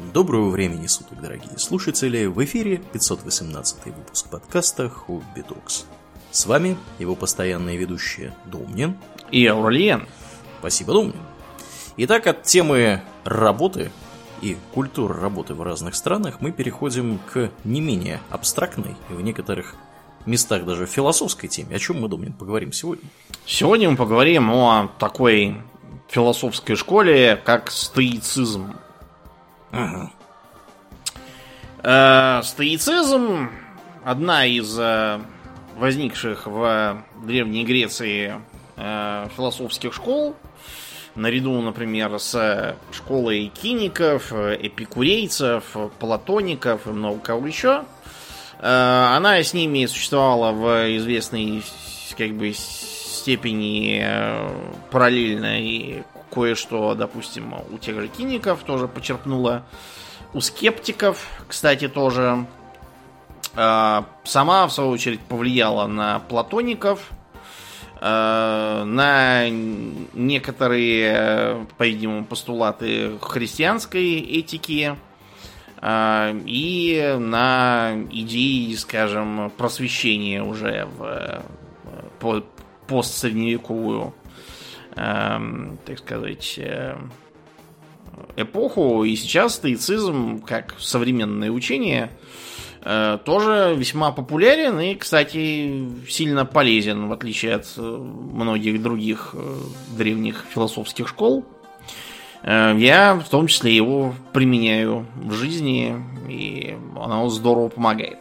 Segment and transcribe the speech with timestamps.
[0.00, 2.24] Доброго времени суток, дорогие слушатели!
[2.24, 5.84] В эфире 518 выпуск подкаста Хобби Токс.
[6.30, 8.96] С вами его постоянные ведущие Домнин
[9.30, 10.08] и Аурлиен.
[10.58, 11.20] Спасибо, Домнин.
[11.98, 13.92] Итак, от темы работы
[14.40, 19.76] и культуры работы в разных странах мы переходим к не менее абстрактной и в некоторых
[20.24, 21.76] местах даже философской теме.
[21.76, 23.04] О чем мы, Домнин, поговорим сегодня?
[23.44, 25.58] Сегодня мы поговорим о такой
[26.08, 28.74] философской школе, как стоицизм.
[31.82, 33.50] Э, стоицизм
[34.04, 35.20] одна из э,
[35.76, 38.34] возникших в Древней Греции
[38.76, 40.36] э, философских школ,
[41.14, 47.84] наряду, например, с школой киников, эпикурейцев, платоников и много кого еще.
[48.62, 51.62] Она с ними существовала в известной
[52.18, 54.04] как бы степени
[54.90, 59.64] параллельно и кое-что, допустим, у тех же киников тоже почерпнула.
[60.32, 62.46] У скептиков, кстати, тоже.
[63.56, 67.10] Э, сама, в свою очередь, повлияла на платоников,
[68.00, 69.48] э, на
[70.14, 74.96] некоторые, по-видимому, постулаты христианской этики
[75.82, 81.42] и на идеи, скажем, просвещения уже в
[82.86, 84.19] постсредневековую, э,
[85.00, 86.96] так сказать, э,
[88.36, 89.04] эпоху.
[89.04, 92.10] И сейчас стоицизм, как современное учение,
[92.82, 99.34] э, тоже весьма популярен и, кстати, сильно полезен, в отличие от э, многих других
[99.96, 101.44] древних философских школ.
[102.42, 105.94] Я в том числе его применяю в жизни,
[106.26, 108.20] и оно здорово помогает.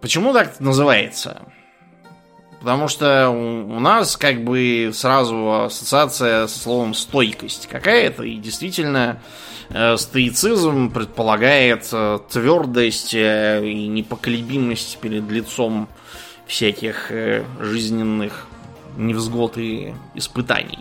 [0.00, 1.42] Почему так называется?
[2.60, 8.24] Потому что у нас как бы сразу ассоциация со словом стойкость какая-то.
[8.24, 9.20] И действительно,
[9.70, 15.88] э, стоицизм предполагает э, твердость э, и непоколебимость перед лицом
[16.46, 17.12] всяких
[17.60, 18.46] жизненных
[18.96, 20.78] невзгод и испытаний.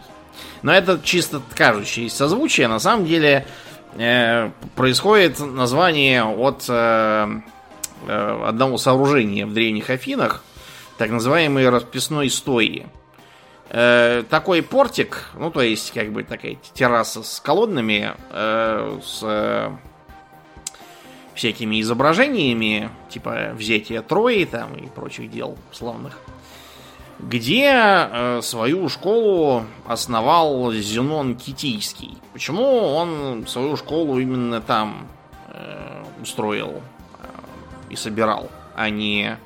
[0.62, 2.70] Но это чисто кажущееся созвучие.
[2.70, 3.46] На самом деле
[4.78, 6.70] происходит название от
[8.08, 10.46] одного сооружения в древних Афинах,
[10.98, 12.86] так называемые расписной стои.
[13.70, 19.72] Э, такой портик, ну то есть как бы такая терраса с колоннами, э, с э,
[21.36, 26.18] всякими изображениями, типа взятия Трои там и прочих дел славных,
[27.20, 32.18] где э, свою школу основал Зенон Китийский.
[32.32, 35.08] Почему он свою школу именно там
[35.50, 36.82] э, устроил
[37.22, 37.28] э,
[37.90, 39.38] и собирал, а не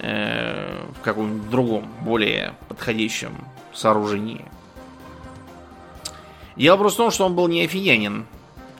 [0.00, 3.32] Э, в каком-нибудь другом, более подходящем
[3.74, 4.44] сооружении.
[6.54, 8.26] Дело просто в том, что он был не афиянин.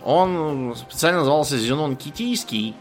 [0.05, 2.77] Он специально назывался Зенон Китийский.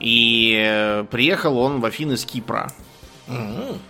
[0.00, 2.72] И э, приехал он в Афины с Кипра.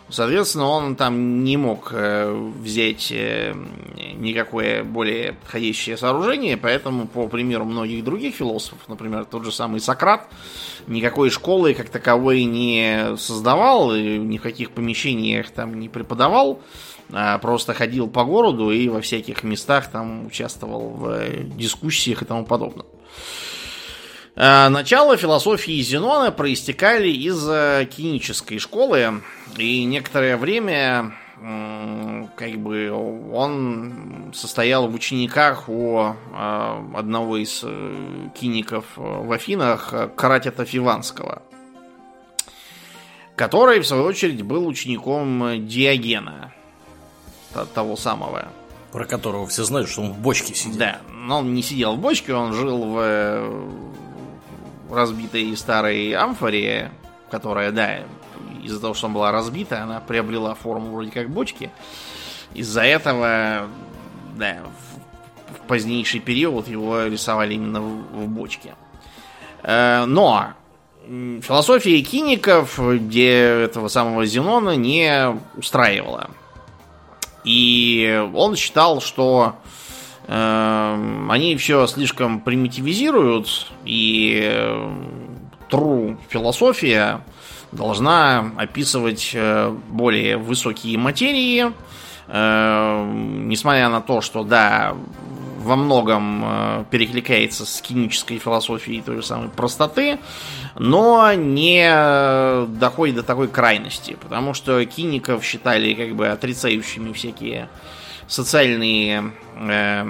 [0.08, 3.54] Соответственно, он там не мог э, взять э,
[4.14, 10.28] никакое более подходящее сооружение, поэтому, по примеру многих других философов, например, тот же самый Сократ,
[10.86, 16.60] никакой школы как таковой не создавал, ни в каких помещениях там не преподавал,
[17.10, 22.44] а просто ходил по городу и во всяких местах там участвовал в дискуссиях и тому
[22.44, 22.86] подобное.
[24.34, 29.20] Э, начало философии Зенона проистекали из э, кинической школы,
[29.56, 31.14] и некоторое время
[32.36, 32.92] как бы
[33.32, 37.64] он состоял в учениках у э, одного из
[38.38, 41.42] киников в Афинах, Каратета Фиванского,
[43.34, 46.52] который, в свою очередь, был учеником Диогена,
[47.74, 48.48] того самого.
[48.92, 50.78] Про которого все знают, что он в бочке сидел.
[50.78, 53.72] Да, но он не сидел в бочке, он жил в
[54.94, 56.90] разбитой старой амфоре,
[57.30, 58.00] которая, да,
[58.62, 61.70] из-за того, что она была разбита, она приобрела форму вроде как бочки.
[62.54, 63.68] Из-за этого,
[64.36, 64.58] да,
[65.48, 68.74] в, в позднейший период его рисовали именно в, в бочке.
[69.62, 70.48] Э, но
[71.06, 73.32] философия киников, где
[73.64, 76.30] этого самого Зенона, не устраивала.
[77.44, 79.56] И он считал, что
[80.26, 84.62] они все слишком примитивизируют, и
[85.68, 87.20] true философия
[87.72, 91.72] должна описывать э, более высокие материи,
[92.28, 94.94] эм, несмотря на то, что, да,
[95.58, 100.18] во многом э, перекликается с кинической философией той же самой простоты,
[100.78, 107.68] но не доходит до такой крайности, потому что киников считали как бы отрицающими всякие
[108.28, 110.04] социальные э,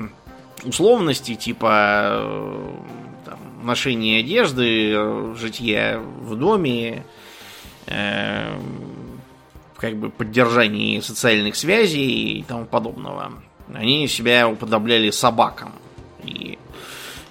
[0.64, 2.70] условности, типа э,
[3.24, 7.04] там, ношения одежды, житья в доме,
[7.86, 8.58] э,
[9.76, 13.32] как бы поддержании социальных связей и тому подобного.
[13.74, 15.72] Они себя уподобляли собакам.
[16.24, 16.58] И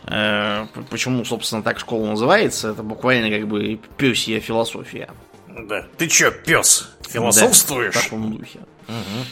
[0.08, 5.10] э, почему, собственно, так школа называется, это буквально как бы пёсья философия.
[5.48, 5.86] Да.
[5.98, 7.94] Ты чё, пес, философствуешь?
[7.94, 8.60] Да, в таком духе.
[8.88, 9.26] Угу.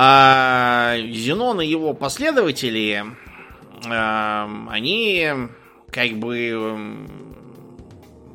[0.00, 3.04] А Зенон и его последователи,
[3.84, 5.28] а, они
[5.90, 7.04] как бы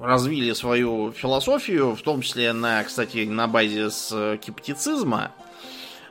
[0.02, 5.32] развили свою философию, в том числе на, кстати, на базе скептицизма,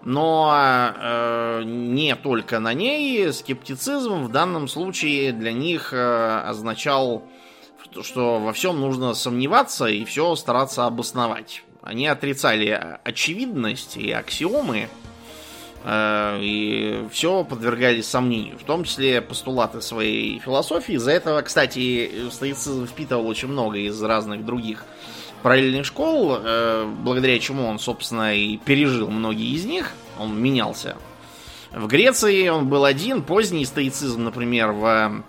[0.03, 0.51] но
[0.97, 3.31] э, не только на ней.
[3.31, 7.29] Скептицизм в данном случае для них э, означал,
[8.01, 11.63] что во всем нужно сомневаться и все стараться обосновать.
[11.83, 15.02] Они отрицали очевидность и аксиомы, Э,
[15.85, 20.95] и все подвергались сомнению, в том числе постулаты своей философии.
[20.95, 24.85] Из-за этого, кстати, стоицизм впитывал очень много из разных других
[25.43, 29.91] параллельных школ, э, благодаря чему он, собственно, и пережил многие из них.
[30.19, 30.97] Он менялся.
[31.73, 35.25] В Греции он был один, поздний стоицизм, например, в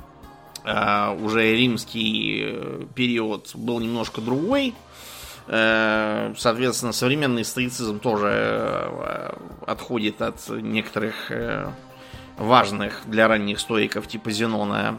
[0.65, 4.75] э, уже римский период был немножко другой.
[5.47, 9.33] Э, соответственно, современный стоицизм тоже э,
[9.67, 11.67] отходит от некоторых э,
[12.37, 14.97] важных для ранних стоиков типа Зенона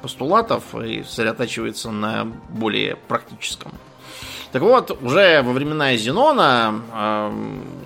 [0.00, 3.72] постулатов и сосредотачивается на более практическом.
[4.52, 7.30] Так вот, уже во времена Зенона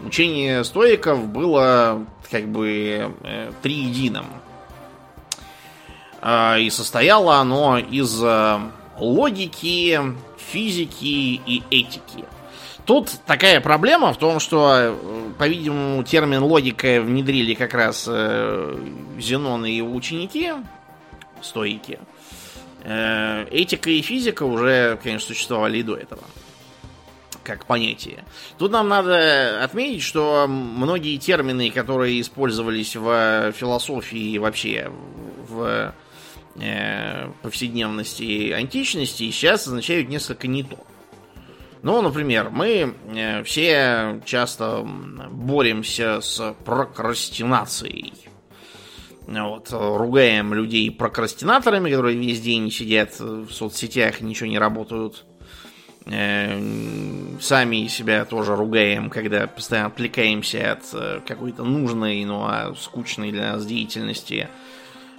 [0.07, 3.13] учение стоиков было как бы
[3.63, 4.25] триединым.
[6.59, 8.19] И состояло оно из
[8.99, 10.01] логики,
[10.39, 12.25] физики и этики.
[12.87, 14.97] Тут такая проблема в том, что, э,
[15.39, 18.79] по-видимому, термин логика внедрили как раз э,
[19.19, 20.53] Зенон и его ученики,
[21.41, 21.99] стоики.
[22.83, 26.23] Э, этика и физика уже, конечно, существовали и до этого
[27.43, 28.25] как понятие.
[28.57, 34.91] Тут нам надо отметить, что многие термины, которые использовались в философии и вообще
[35.47, 35.93] в
[36.57, 40.79] э, повседневности античности сейчас означают несколько не то.
[41.83, 44.87] Ну, например, мы э, все часто
[45.31, 48.15] боремся с прокрастинацией.
[49.27, 55.25] Вот, ругаем людей прокрастинаторами, которые весь день сидят в соцсетях и ничего не работают.
[56.07, 56.59] Э,
[57.41, 63.67] сами себя тоже ругаем, когда постоянно отвлекаемся от э, какой-то нужной, но скучной для нас
[63.67, 64.74] деятельности Э,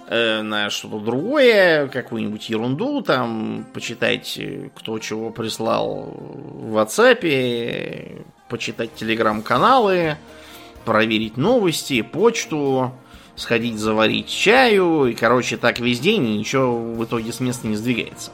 [0.08, 10.16] на что-то другое, какую-нибудь ерунду, там, почитать, э, кто чего прислал в WhatsApp, почитать телеграм-каналы,
[10.84, 12.92] проверить новости, почту,
[13.34, 17.76] сходить заварить чаю, и, короче, так весь день, и ничего в итоге с места не
[17.76, 18.30] сдвигается.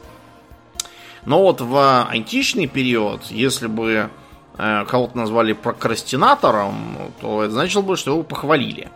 [1.24, 4.10] Но вот в античный период, если бы
[4.58, 8.90] э, кого-то назвали прокрастинатором, то это значило бы, что его похвалили.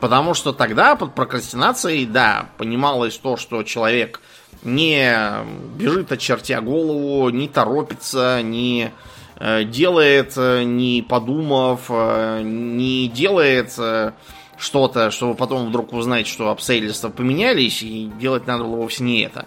[0.00, 4.20] Потому что тогда под прокрастинацией, да, понималось то, что человек
[4.62, 5.14] не
[5.76, 8.92] бежит очертя голову, не торопится, не
[9.36, 13.78] э, делает, э, не подумав, э, не делает
[14.58, 19.46] что-то, чтобы потом вдруг узнать, что обстоятельства поменялись, и делать надо было вовсе не это.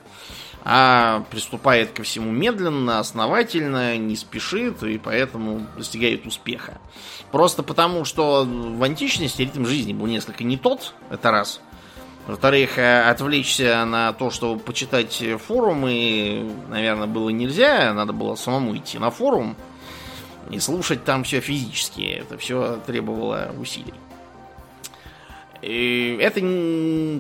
[0.66, 6.80] А приступает ко всему медленно, основательно, не спешит, и поэтому достигает успеха.
[7.32, 11.60] Просто потому, что в античности ритм жизни был несколько не тот, это раз.
[12.28, 17.94] Во-вторых, э, отвлечься на то, чтобы почитать форумы, наверное, было нельзя.
[17.94, 19.58] Надо было самому идти на форум
[20.50, 22.02] и слушать там все физически.
[22.02, 23.94] Это все требовало усилий.
[25.64, 26.42] Это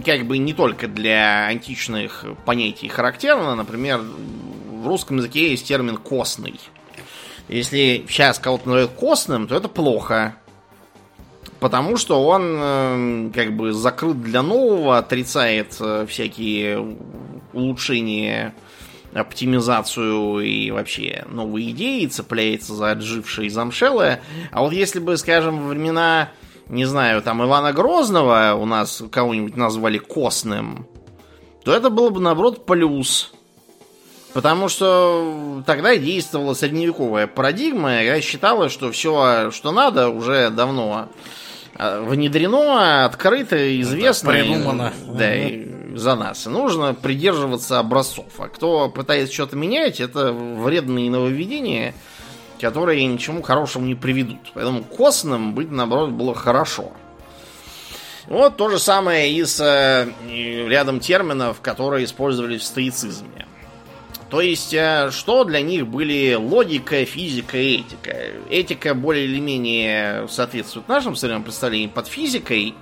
[0.06, 3.56] как бы не только для античных понятий характерно.
[3.56, 6.60] Например, в русском языке есть термин «костный».
[7.48, 10.36] Если сейчас кого-то называют костным, то это плохо.
[11.60, 16.98] Потому что он э, как бы закрыт для нового, отрицает э, всякие
[17.54, 18.54] улучшения,
[19.14, 24.22] оптимизацию и вообще новые идеи, цепляется за отжившие замшелые.
[24.52, 26.32] А вот если бы, скажем, во времена,
[26.68, 30.88] не знаю, там Ивана Грозного у нас кого-нибудь назвали костным,
[31.64, 33.32] то это было бы, наоборот, плюс.
[34.34, 41.10] Потому что тогда действовала средневековая парадигма, я считала, что все, что надо, уже давно
[41.76, 44.32] а, внедрено, открыто, известно.
[44.32, 44.94] Да, придумано.
[45.08, 46.48] Да, и за нас.
[46.48, 48.26] И нужно придерживаться образцов.
[48.40, 51.94] А кто пытается что-то менять, это вредные нововведения,
[52.64, 54.40] которые ничему хорошему не приведут.
[54.54, 56.94] Поэтому костным быть, наоборот, было хорошо.
[58.28, 60.08] Вот то же самое и с э,
[60.70, 63.48] рядом терминов, которые использовались в стоицизме.
[64.30, 68.16] То есть, э, что для них были логика, физика и этика?
[68.50, 72.76] Этика более или менее соответствует нашим современным представлениям под физикой.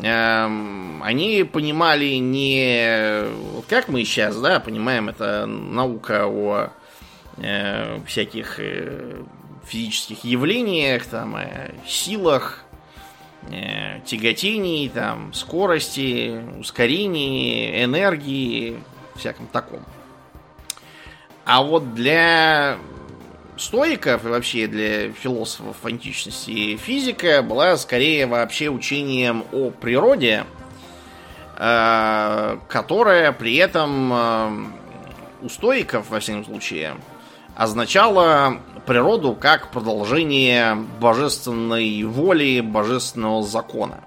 [0.00, 3.26] Эм, они понимали не
[3.68, 6.70] как мы сейчас, да, понимаем, это наука о
[7.42, 9.22] э, всяких э,
[9.66, 12.64] физических явлениях, там, э, силах,
[13.50, 18.78] э, тяготений, там, скорости, ускорении, энергии,
[19.16, 19.80] всяком таком.
[21.44, 22.78] А вот для
[23.56, 30.44] стоиков и вообще для философов античности физика была скорее вообще учением о природе,
[31.56, 34.72] которая при этом
[35.42, 36.94] у стоиков, во всяком случае,
[37.56, 44.00] означала природу как продолжение божественной воли, божественного закона.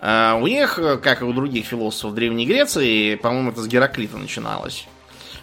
[0.00, 4.86] Э, у них, как и у других философов Древней Греции, по-моему, это с Гераклита начиналось,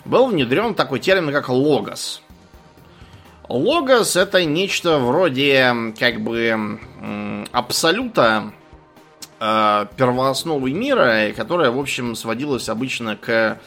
[0.05, 2.21] был внедрен такой термин, как логос.
[3.47, 6.79] Логос это нечто вроде как бы
[7.51, 8.53] абсолюта
[9.39, 13.59] э, первоосновы мира, которая, в общем, сводилась обычно к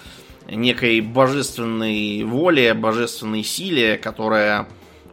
[0.54, 4.68] некой божественной воле, божественной силе, которая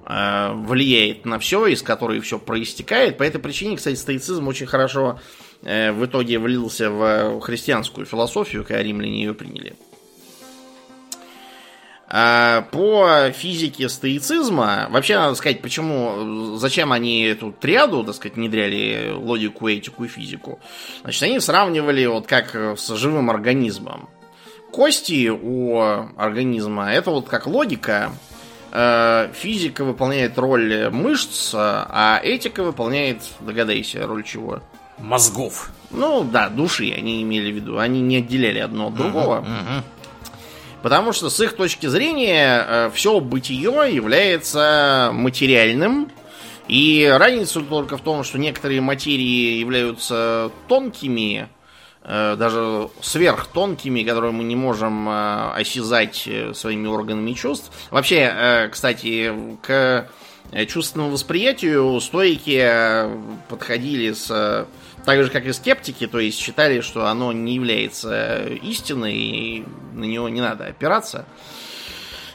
[0.06, 3.18] э, влияет на все, из которой все проистекает.
[3.18, 5.20] По этой причине, кстати, стоицизм очень хорошо
[5.64, 9.76] э, в итоге влился в христианскую философию, когда римляне ее приняли.
[12.12, 19.12] А по физике стоицизма, вообще надо сказать, почему, зачем они эту триаду, так сказать, внедряли
[19.14, 20.60] логику, этику и физику.
[21.02, 24.10] Значит, они сравнивали вот как с живым организмом.
[24.72, 25.80] Кости у
[26.16, 28.12] организма это вот как логика,
[28.72, 34.62] э, физика выполняет роль мышц, а этика выполняет, догадайся, роль чего?
[35.00, 35.72] Мозгов.
[35.92, 37.80] Ну да, души они имели в виду.
[37.80, 39.38] Они не отделяли одно от другого.
[39.38, 39.84] Uh-huh, uh-huh.
[40.82, 46.12] Потому что с их точки зрения э, все бытие является материальным.
[46.68, 51.50] И разница только в том, что некоторые материи являются тонкими,
[52.04, 57.72] даже сверхтонкими, которые мы не можем э, осязать своими органами чувств.
[57.92, 60.10] Вообще, кстати, к
[60.68, 62.66] чувственному восприятию стойки
[63.50, 64.68] подходили с
[65.06, 70.04] так же, как и скептики, то есть считали, что оно не является истиной, и на
[70.04, 71.26] него не надо опираться.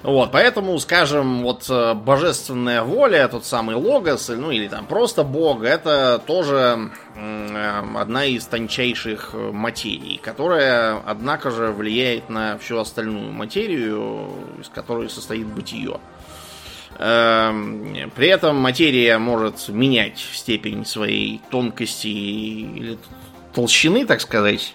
[0.04, 5.62] Вот, поэтому, скажем, вот э, божественная воля, тот самый логос, ну или там просто Бог,
[5.64, 14.28] это тоже э, одна из тончайших материй, которая, однако же, влияет на всю остальную материю,
[14.60, 15.98] из которой состоит бытие.
[16.98, 22.98] Эм, при этом материя может менять степень своей тонкости или
[23.54, 24.74] толщины, так сказать.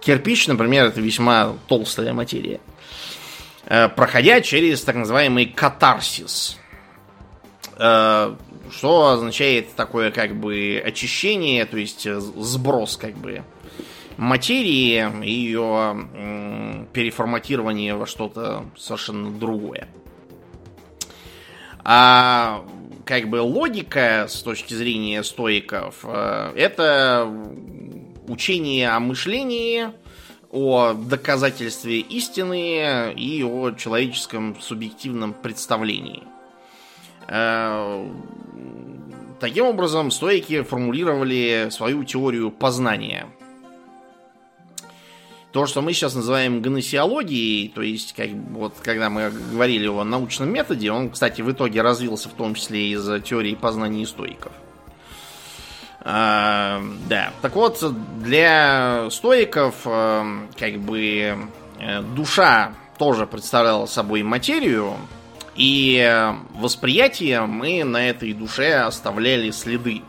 [0.00, 2.60] Кирпич, например, это весьма толстая материя.
[3.72, 6.58] Э, проходя через так называемый катарсис.
[7.78, 8.36] Э,
[8.70, 13.44] что означает такое как бы очищение, то есть сброс как бы
[14.18, 19.88] материи и ее переформатирование во что-то совершенно другое.
[21.82, 22.66] А
[23.06, 27.26] как бы логика с точки зрения стоиков э, это
[28.28, 29.92] учение о мышлении,
[30.52, 36.22] о доказательстве истины и о человеческом субъективном представлении.
[37.26, 38.06] Э,
[39.40, 43.26] таким образом, стоики формулировали свою теорию познания–
[45.52, 50.50] то, что мы сейчас называем гносеологией, то есть, как, вот, когда мы говорили о научном
[50.50, 54.52] методе, он, кстати, в итоге развился в том числе из теории познания стоиков.
[56.04, 57.82] А, да, так вот,
[58.22, 61.36] для стоиков, а, как бы,
[61.78, 64.96] э, душа тоже представляла собой материю,
[65.54, 70.02] и восприятие мы на этой душе оставляли следы.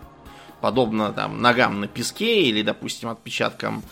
[0.62, 3.84] Подобно там ногам на песке или, допустим, отпечаткам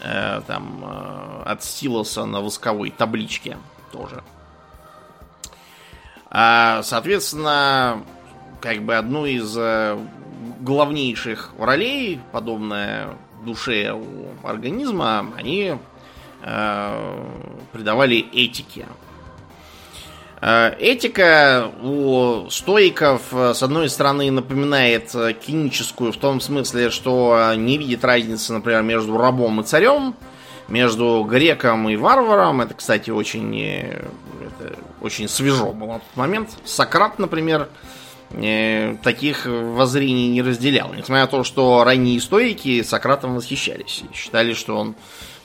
[0.00, 3.58] э, там э, от стилуса на восковой табличке
[3.92, 4.22] тоже.
[6.30, 8.04] А, соответственно,
[8.60, 9.98] как бы одну из э,
[10.60, 15.76] главнейших ролей, подобная душе у организма, они
[16.42, 17.24] э,
[17.72, 18.86] придавали этике.
[20.40, 27.52] Э, этика у стоиков, э, с одной стороны, напоминает э, клиническую в том смысле, что
[27.56, 30.14] не видит разницы, например, между рабом и царем,
[30.68, 32.62] между греком и варваром.
[32.62, 36.50] Это, кстати, очень, это очень свежо было на тот момент.
[36.64, 37.99] Сократ, например, э,
[38.30, 40.92] таких воззрений не разделял.
[40.92, 44.04] Несмотря на то, что ранние стоики Сократом восхищались.
[44.10, 44.94] И считали, что он...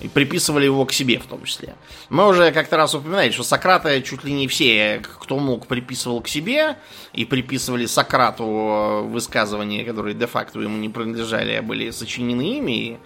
[0.01, 1.73] И приписывали его к себе в том числе.
[2.09, 6.27] Мы уже как-то раз упоминали, что Сократа чуть ли не все, кто мог, приписывал к
[6.27, 6.77] себе.
[7.13, 12.71] И приписывали Сократу высказывания, которые де-факто ему не принадлежали, а были сочинены ими.
[12.71, 12.97] И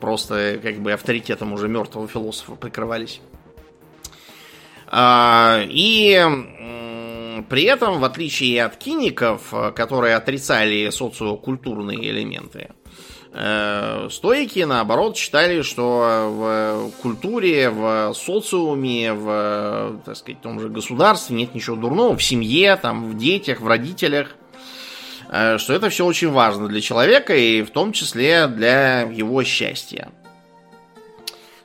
[0.00, 3.20] просто как бы авторитетом уже мертвого философа прикрывались.
[4.90, 6.18] А, и
[7.42, 12.70] при этом, в отличие от киников, которые отрицали социокультурные элементы,
[13.32, 21.36] э, Стоики, наоборот, считали, что в культуре, в социуме, в, так сказать, том же государстве
[21.36, 24.34] нет ничего дурного, в семье, там, в детях, в родителях,
[25.30, 30.10] э, что это все очень важно для человека и в том числе для его счастья.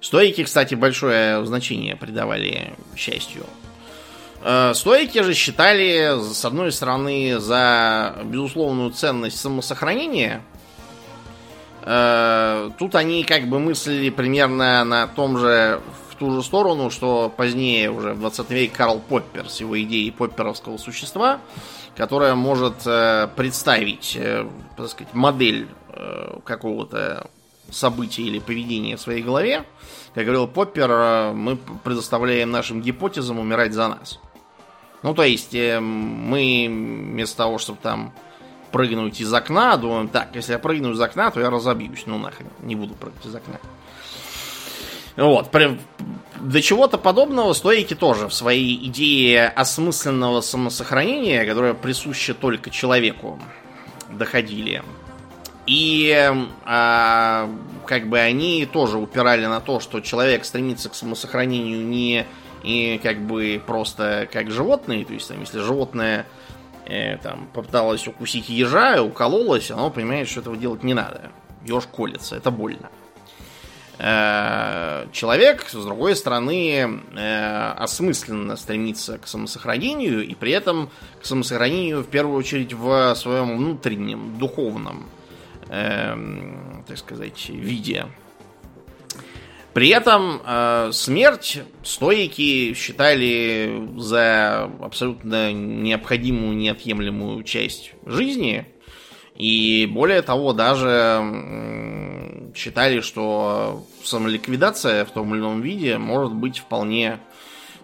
[0.03, 3.45] Стоики, кстати, большое значение придавали счастью.
[4.45, 10.41] Э, стоики же считали, с одной стороны, за безусловную ценность самосохранения.
[11.83, 17.33] Э, тут они как бы мыслили примерно на том же, в ту же сторону, что
[17.35, 21.39] позднее уже в 20 веке Карл Поппер с его идеей попперовского существа,
[21.95, 24.17] которое может э, представить,
[24.75, 25.67] так сказать, модель
[26.43, 27.29] какого-то
[27.69, 29.63] события или поведения в своей голове,
[30.15, 34.19] как говорил Поппер, мы предоставляем нашим гипотезам умирать за нас.
[35.03, 38.13] Ну, то есть, э, мы вместо того, чтобы там
[38.71, 42.03] прыгнуть из окна, думаем, так, если я прыгну из окна, то я разобьюсь.
[42.05, 43.59] Ну, нахрен, не буду прыгать из окна.
[45.15, 45.79] Вот, при,
[46.39, 53.39] до чего-то подобного стоики тоже в своей идее осмысленного самосохранения, которая присуща только человеку,
[54.09, 54.83] доходили.
[55.67, 56.33] И
[56.65, 57.49] а,
[57.85, 62.25] как бы они тоже упирали на то, что человек стремится к самосохранению не
[62.63, 66.25] и как бы просто как животные, то есть там, если животное
[66.85, 71.31] э, там попыталось укусить ежа, укололось, оно понимает, что этого делать не надо.
[71.65, 72.89] Еж колется, это больно.
[73.99, 80.89] Э, человек, с другой стороны, э, осмысленно стремится к самосохранению и при этом
[81.21, 85.05] к самосохранению в первую очередь в своем внутреннем, духовном
[85.69, 86.15] э,
[86.87, 88.07] так сказать, виде.
[89.73, 98.67] При этом э, смерть стоики считали за абсолютно необходимую, неотъемлемую часть жизни.
[99.35, 106.59] И более того, даже э, считали, что самоликвидация в том или ином виде может быть
[106.59, 107.19] вполне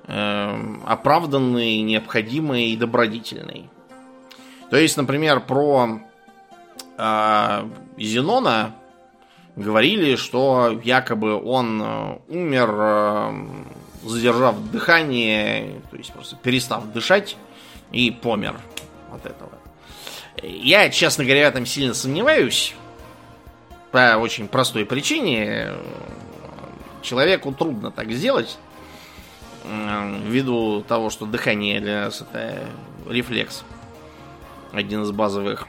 [0.06, 3.68] э, оправданной, необходимой и добродетельной.
[4.70, 6.02] То есть, например, про
[7.00, 8.76] э, Зенона
[9.60, 13.46] говорили, что якобы он э, умер, э,
[14.04, 17.38] задержав дыхание, то есть просто перестав дышать
[17.92, 18.56] и помер
[19.12, 19.52] от этого.
[20.42, 22.74] Я, честно говоря, в этом сильно сомневаюсь.
[23.92, 25.74] По очень простой причине.
[27.02, 28.58] Человеку трудно так сделать.
[29.66, 32.64] Ввиду того, что дыхание для нас это
[33.08, 33.64] рефлекс.
[34.72, 35.68] Один из базовых.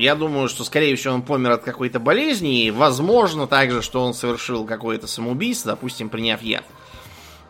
[0.00, 2.64] Я думаю, что, скорее всего, он помер от какой-то болезни.
[2.64, 6.64] И возможно также, что он совершил какое-то самоубийство, допустим, приняв яд.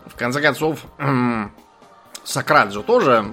[0.05, 0.85] В конце концов,
[2.25, 3.33] Сократ же тоже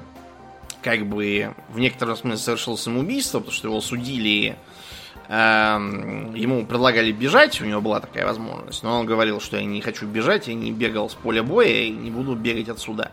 [0.83, 4.55] как бы в некотором смысле совершил самоубийство, потому что его судили,
[5.27, 9.81] э, ему предлагали бежать, у него была такая возможность, но он говорил, что я не
[9.81, 13.11] хочу бежать, я не бегал с поля боя и не буду бегать отсюда.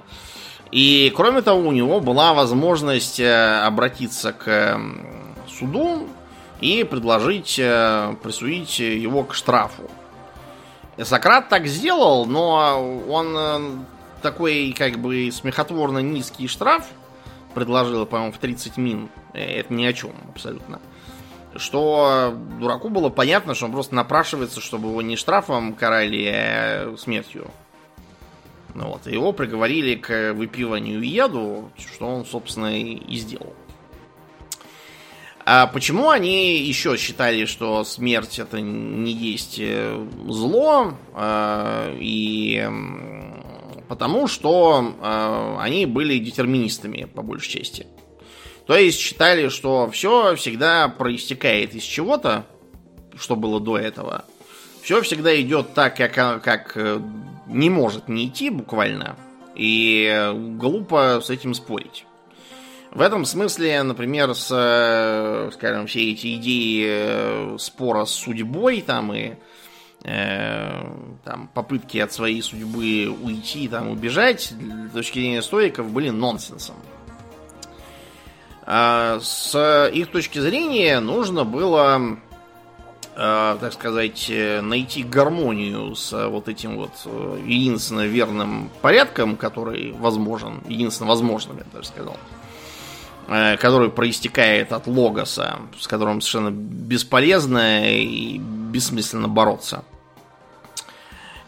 [0.70, 4.78] И кроме того, у него была возможность э, обратиться к
[5.64, 6.08] суду
[6.60, 9.90] и предложить э, присудить его к штрафу.
[11.02, 13.60] Сократ так сделал, но он э,
[14.22, 16.86] такой как бы смехотворно низкий штраф
[17.54, 19.08] предложил, по-моему, в 30 мин.
[19.32, 20.80] Э, это ни о чем абсолютно.
[21.56, 27.48] Что дураку было понятно, что он просто напрашивается, чтобы его не штрафом карали, а смертью.
[28.74, 33.54] Ну вот, его приговорили к выпиванию яду, что он, собственно, и сделал.
[35.46, 40.94] А почему они еще считали, что смерть это не есть э, зло?
[41.12, 42.66] А, и
[43.88, 47.86] потому что а, они были детерминистами, по большей части.
[48.66, 52.46] То есть считали, что все всегда проистекает из чего-то,
[53.14, 54.24] что было до этого.
[54.82, 57.00] Все всегда идет так, как, как э,
[57.46, 59.16] не может не идти буквально.
[59.54, 62.06] И э, глупо с этим спорить.
[62.94, 69.12] В этом смысле, например, с, э, скажем, все эти идеи э, спора с судьбой там
[69.12, 69.32] и
[70.04, 70.84] э,
[71.24, 74.54] там, попытки от своей судьбы уйти, там, убежать,
[74.90, 76.76] с точки зрения стоиков, были нонсенсом.
[78.64, 82.16] А, с их точки зрения нужно было,
[83.16, 84.30] а, так сказать,
[84.62, 91.64] найти гармонию с вот этим вот э, единственно верным порядком, который возможен, единственно возможным, я
[91.72, 92.43] даже сказал, э,
[93.26, 99.84] который проистекает от логоса, с которым совершенно бесполезно и бессмысленно бороться.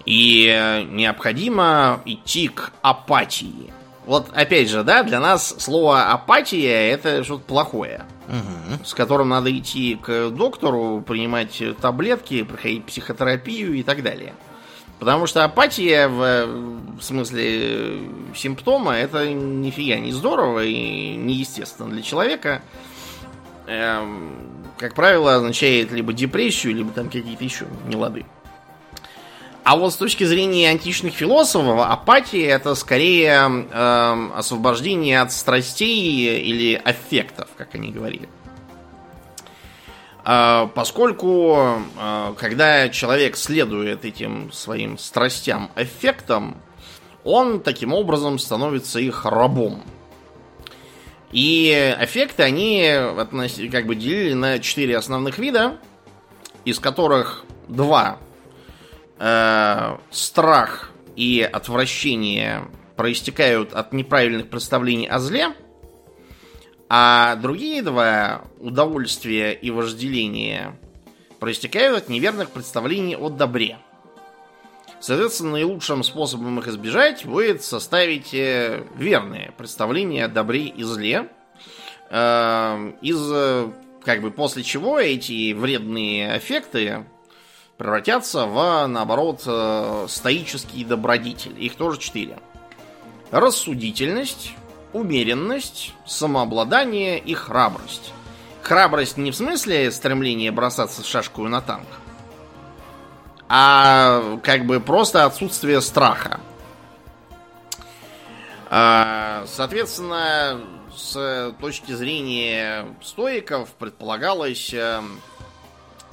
[0.05, 3.73] И необходимо идти к апатии.
[4.07, 8.05] Вот опять же, да, для нас слово апатия это что-то плохое.
[8.29, 8.85] Угу.
[8.85, 14.35] С которым надо идти к доктору, принимать таблетки, проходить психотерапию и так далее.
[14.99, 16.47] Потому что апатия в,
[16.99, 17.99] в смысле
[18.35, 22.63] симптома это нифига не здорово и неестественно для человека.
[23.67, 28.25] Эм, как правило, означает либо депрессию, либо там какие-то еще нелады.
[29.65, 36.75] А вот с точки зрения античных философов, апатия это скорее э, освобождение от страстей или
[36.75, 38.29] аффектов, как они говорили.
[40.27, 46.61] Э, поскольку, э, когда человек следует этим своим страстям, аффектам,
[47.23, 49.83] он таким образом становится их рабом.
[51.31, 52.89] И эффекты они
[53.71, 55.79] как бы делили на четыре основных вида,
[56.65, 58.19] из которых два
[59.19, 62.63] э, страх и отвращение
[62.97, 65.55] проистекают от неправильных представлений о зле,
[66.89, 70.79] а другие два, удовольствие и вожделение,
[71.41, 73.79] проистекают от неверных представлений о добре.
[75.01, 81.29] Соответственно, наилучшим способом их избежать будет составить э, верные представления о добре и зле,
[82.11, 83.73] э, из
[84.07, 87.05] как бы после чего эти вредные эффекты
[87.77, 91.63] превратятся в, наоборот, э, стоический добродетель.
[91.63, 92.39] Их тоже четыре.
[93.33, 94.53] Рассудительность,
[94.97, 98.13] умеренность, самообладание и храбрость.
[98.63, 101.87] Храбрость не в смысле стремления бросаться с шашкой на танк,
[103.49, 106.41] а как бы просто отсутствие страха.
[108.69, 110.61] А, соответственно,
[110.97, 115.01] с точки зрения стоиков предполагалось э,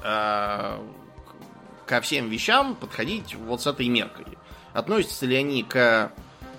[0.03, 0.77] э,
[1.87, 4.25] ко всем вещам подходить вот с этой меркой.
[4.73, 6.11] Относятся ли они к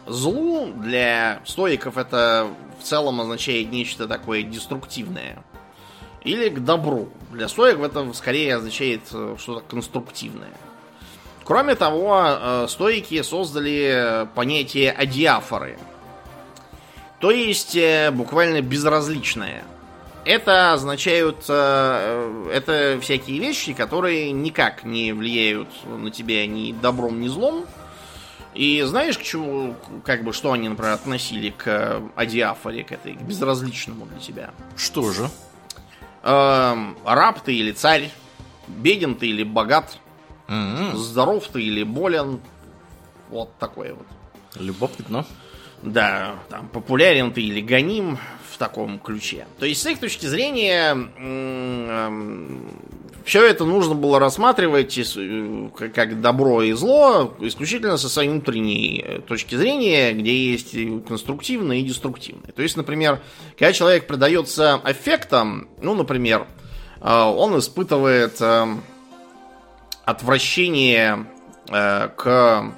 [0.06, 0.66] злу?
[0.76, 2.48] Для стоиков это
[2.80, 5.42] в целом означает нечто такое деструктивное.
[6.22, 7.08] Или к добру.
[7.32, 10.52] Для стоиков это скорее означает э, что-то конструктивное.
[11.44, 15.78] Кроме того, э, стоики создали понятие адиафоры.
[17.20, 19.64] То есть э, буквально безразличное
[20.26, 27.66] это означают, это всякие вещи, которые никак не влияют на тебя ни добром, ни злом.
[28.54, 33.22] И знаешь, к чему, как бы, что они, например, относили к адиафоре, к этой, к
[33.22, 34.50] безразличному для тебя?
[34.76, 35.28] Что же?
[36.22, 38.10] Эм, раб ты или царь,
[38.68, 39.98] беден ты или богат,
[40.48, 40.94] mm-hmm.
[40.96, 42.40] здоров ты или болен,
[43.28, 44.06] вот такое вот.
[44.54, 45.26] Любопытно.
[45.82, 48.18] Да, там популярен ты или гоним,
[48.54, 49.46] в таком ключе.
[49.58, 50.94] То есть, с их точки зрения,
[53.24, 59.20] все это нужно было рассматривать э, как добро и зло исключительно со своей внутренней э,
[59.20, 60.76] точки зрения, где есть
[61.08, 62.52] конструктивное и деструктивное.
[62.52, 63.20] То есть, например,
[63.58, 66.46] когда человек продается аффектом, ну, например,
[67.00, 68.40] э, он испытывает
[70.04, 71.26] отвращение
[71.66, 72.74] к,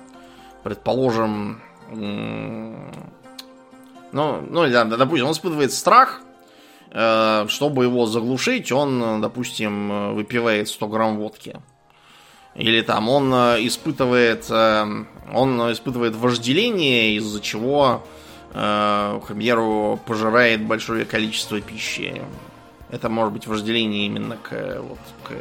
[0.62, 2.76] предположим, ну,
[4.12, 6.20] ну да, допустим, он испытывает страх,
[7.48, 11.60] чтобы его заглушить, он, допустим, выпивает 100 грамм водки.
[12.54, 18.02] Или там он э, испытывает, э, он испытывает вожделение, из-за чего,
[18.52, 22.22] к примеру, пожирает большое количество пищи.
[22.90, 25.32] Это может быть вожделение именно к, вот, к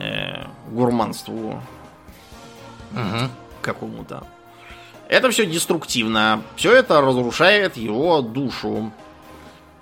[0.00, 1.62] э, гурманству
[2.90, 3.30] угу.
[3.60, 4.26] какому-то.
[5.08, 6.42] Это все деструктивно.
[6.56, 8.90] Все это разрушает его душу.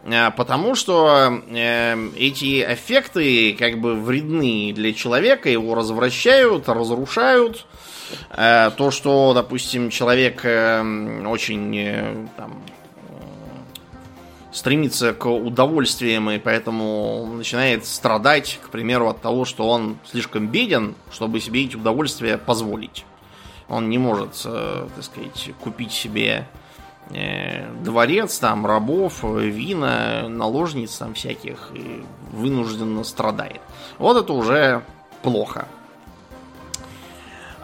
[0.05, 7.67] А, потому что э, эти эффекты как бы вредны для человека, его развращают, разрушают.
[8.31, 12.63] Э, то, что, допустим, человек э, очень э, там,
[14.53, 20.95] стремится к удовольствиям и поэтому начинает страдать, к примеру, от того, что он слишком беден,
[21.13, 23.05] чтобы себе эти удовольствия позволить.
[23.69, 26.60] Он не может, э, так сказать, купить себе э,
[27.11, 33.61] дворец, там, рабов, вина, наложниц там всяких, и вынужденно страдает.
[33.99, 34.83] Вот это уже
[35.23, 35.67] плохо.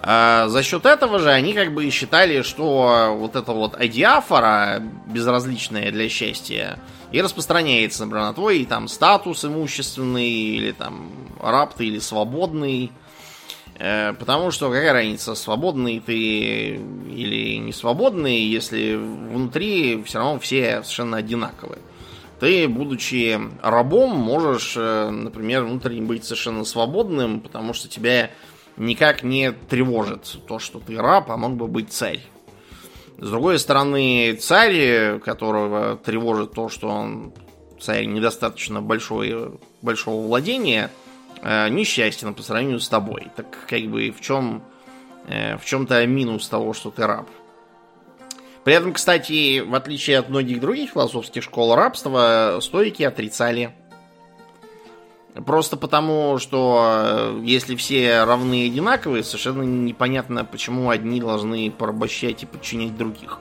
[0.03, 5.91] А за счет этого же они как бы считали, что вот эта вот адиафора, безразличная
[5.91, 6.79] для счастья,
[7.11, 12.93] и распространяется, например, на твой там статус имущественный, или там раб ты, или свободный.
[13.79, 20.83] Э, потому что какая разница, свободный ты или не свободный, если внутри все равно все
[20.83, 21.81] совершенно одинаковые.
[22.41, 28.31] Ты, будучи рабом, можешь, э, например, внутренне быть совершенно свободным, потому что тебя
[28.77, 32.21] никак не тревожит то, что ты раб, а мог бы быть царь.
[33.19, 37.33] С другой стороны, царь, которого тревожит то, что он
[37.81, 40.91] царь недостаточно большой, большого владения,
[41.43, 43.29] э, несчастен по сравнению с тобой.
[43.37, 44.63] Так как бы в чем
[45.27, 47.29] э, в чем-то минус того, что ты раб.
[48.65, 53.73] При этом, кстати, в отличие от многих других философских школ рабства, стойки отрицали
[55.45, 62.43] Просто потому, что э, если все равны и одинаковые, совершенно непонятно, почему одни должны порабощать
[62.43, 63.39] и подчинять других.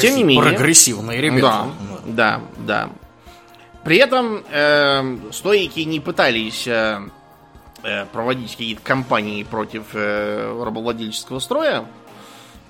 [0.00, 0.44] Тем не менее...
[0.44, 1.66] Прогрессивные ребята.
[2.06, 2.90] Да, да, да.
[3.84, 7.00] При этом э, стоики не пытались э,
[7.82, 11.84] э, проводить какие-то кампании против э, рабовладельческого строя,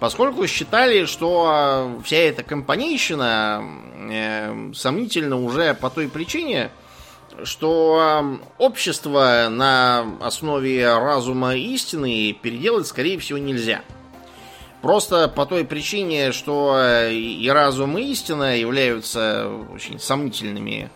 [0.00, 3.62] поскольку считали, что вся эта компанейщина
[4.10, 6.70] э, сомнительна уже по той причине,
[7.44, 13.82] что общество на основе разума истины переделать, скорее всего, нельзя.
[14.80, 20.90] Просто по той причине, что и разум, и истина являются очень сомнительными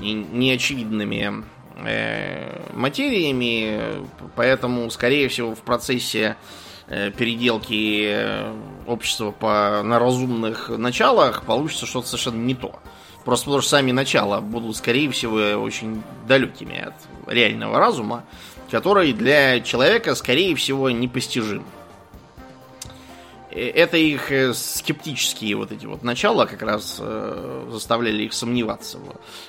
[0.00, 1.44] неочевидными
[1.76, 6.36] э, материями, поэтому, скорее всего, в процессе
[6.88, 8.52] э, переделки э,
[8.86, 12.80] общества по, на разумных началах получится что-то совершенно не то.
[13.24, 16.94] Просто потому что сами начала будут, скорее всего, очень далекими от
[17.26, 18.24] реального разума,
[18.70, 21.64] который для человека, скорее всего, непостижим.
[23.50, 28.98] Э, это их э, скептические вот эти вот начала как раз э, заставляли их сомневаться.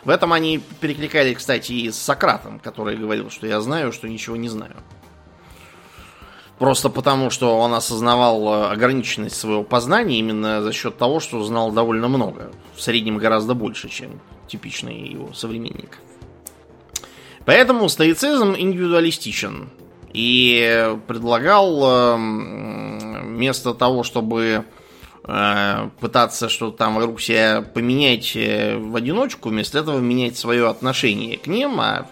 [0.04, 4.36] В этом они перекликали, кстати, и с Сократом, который говорил, что я знаю, что ничего
[4.36, 4.76] не знаю.
[6.62, 11.72] Просто потому, что он осознавал э, ограниченность своего познания именно за счет того, что знал
[11.72, 12.52] довольно много.
[12.76, 15.98] В среднем гораздо больше, чем типичный его современник.
[17.46, 19.70] Поэтому стоицизм индивидуалистичен.
[20.14, 22.16] И предлагал э,
[23.24, 24.66] вместо того, чтобы
[25.24, 31.48] э, пытаться что-то там вокруг себя поменять в одиночку, вместо этого менять свое отношение к
[31.48, 32.08] ним, а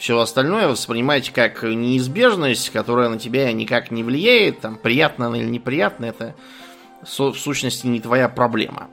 [0.00, 5.48] все остальное воспринимать как неизбежность, которая на тебя никак не влияет, там, приятно она или
[5.48, 6.34] неприятно, это
[7.02, 8.88] в сущности не твоя проблема.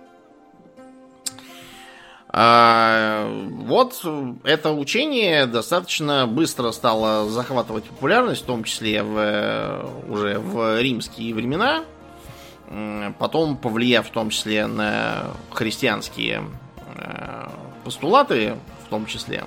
[2.29, 4.05] А, вот
[4.43, 11.85] это учение достаточно быстро стало захватывать популярность, в том числе в, уже в римские времена,
[13.17, 16.43] потом повлияв в том числе на христианские
[16.95, 17.47] э,
[17.83, 19.45] постулаты, в том числе.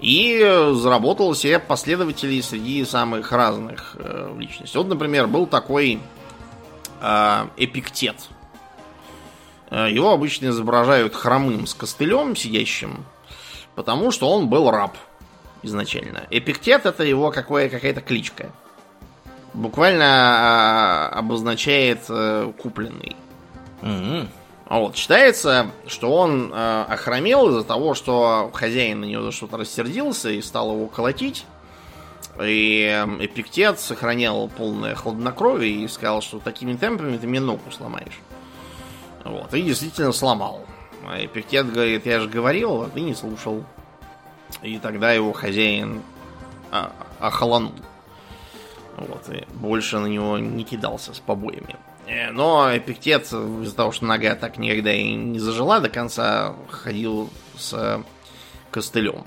[0.00, 0.40] И
[0.74, 4.78] заработал себе последователей среди самых разных э, личностей.
[4.78, 6.00] Вот, например, был такой
[7.02, 8.16] э, Эпиктет.
[9.70, 13.04] Э, его обычно изображают хромым с костылем сидящим,
[13.74, 14.96] потому что он был раб
[15.62, 16.26] изначально.
[16.30, 18.50] Эпиктет это его какая-то кличка.
[19.54, 23.16] Буквально э, обозначает э, купленный.
[23.82, 24.28] Mm-hmm.
[24.70, 30.30] Вот, считается, что он э, охромел из-за того, что хозяин на него за что-то рассердился
[30.30, 31.44] и стал его колотить.
[32.40, 38.20] И эм, Эпиктет сохранял полное хладнокровие и сказал, что такими темпами ты мне ногу сломаешь.
[39.24, 40.64] Вот, и действительно сломал.
[41.06, 43.64] А Эпиктет говорит, я же говорил, а ты не слушал.
[44.62, 46.02] И тогда его хозяин
[46.70, 47.74] а, охолонул.
[48.96, 51.76] Вот, и больше на него не кидался с побоями.
[52.06, 57.30] Э, но Эпиктет из-за того, что нога так никогда и не зажила до конца, ходил
[57.56, 58.02] с
[58.70, 59.24] костылем.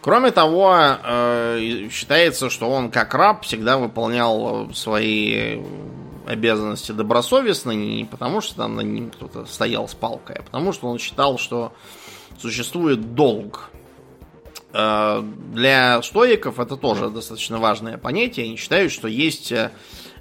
[0.00, 5.60] Кроме того, э, считается, что он как раб всегда выполнял свои
[6.26, 10.88] обязанности добросовестно, не потому что там на ним кто-то стоял с палкой, а потому что
[10.88, 11.72] он считал, что
[12.38, 13.70] существует долг.
[14.72, 18.46] Э, для стоиков это тоже достаточно важное понятие.
[18.46, 19.52] Они считают, что есть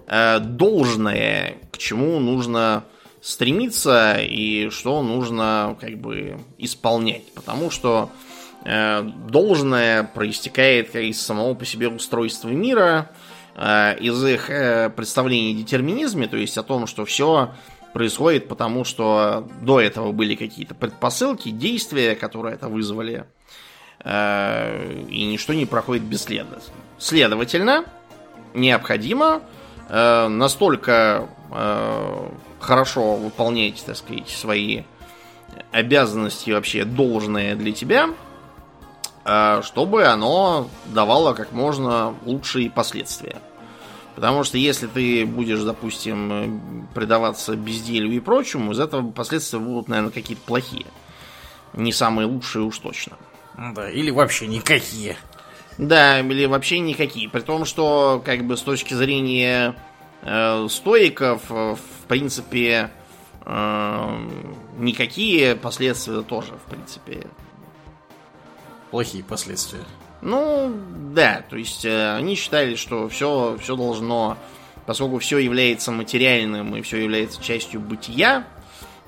[0.08, 2.84] Э, должное, к чему нужно
[3.22, 7.32] стремиться и что нужно как бы исполнять.
[7.34, 8.12] Потому что
[8.64, 13.25] э, должное проистекает из самого по себе устройства мира, э,
[13.58, 17.54] из их э, представлений о детерминизме, то есть о том, что все
[17.94, 23.26] происходит потому, что до этого были какие-то предпосылки, действия, которые это вызвали,
[24.04, 26.58] э, и ничто не проходит бесследно.
[26.98, 27.86] Следовательно,
[28.54, 29.42] необходимо
[29.88, 34.84] э, настолько э, хорошо выполнять, так сказать, свои
[35.72, 38.35] обязанности вообще должное для тебя, э,
[39.26, 43.42] чтобы оно давало как можно лучшие последствия.
[44.16, 50.12] Потому что если ты будешь, допустим, предаваться безделью и прочему, из этого последствия будут, наверное,
[50.12, 50.86] какие-то плохие.
[51.74, 53.18] Не самые лучшие уж точно.
[53.58, 55.18] Да, или вообще никакие.
[55.78, 57.30] Да, или вообще никакие.
[57.30, 59.76] При том, что, как бы, с точки зрения
[60.22, 62.92] э, стоиков, э, в принципе,
[63.46, 64.28] э,
[64.78, 67.28] никакие последствия тоже, в принципе.
[68.96, 69.82] Плохие последствия.
[70.22, 70.74] Ну,
[71.14, 74.38] да, то есть э, они считали, что все, все должно,
[74.86, 78.46] поскольку все является материальным и все является частью бытия,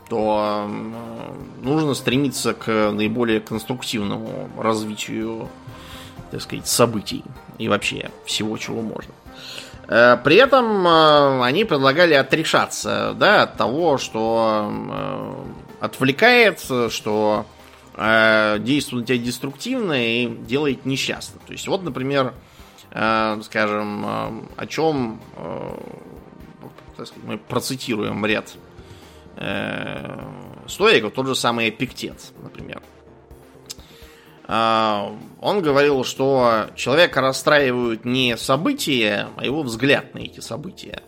[0.10, 5.48] то э, нужно стремиться к наиболее конструктивному развитию,
[6.32, 7.24] так сказать, событий
[7.58, 9.14] и вообще всего, чего можно.
[9.88, 17.46] Э, при этом э, они предлагали отрешаться да, от того, что э, отвлекает, что
[17.98, 21.42] э, действует на тебя деструктивно и делает несчастным.
[21.46, 22.34] То есть, вот, например,
[22.92, 25.78] э, скажем, э, о чем э,
[27.24, 28.56] мы процитируем ряд
[29.36, 30.20] э,
[30.68, 32.82] стоиков, тот же самый Эпиктет, например.
[34.50, 41.04] Он говорил, что человека расстраивают не события, а его взгляд на эти события.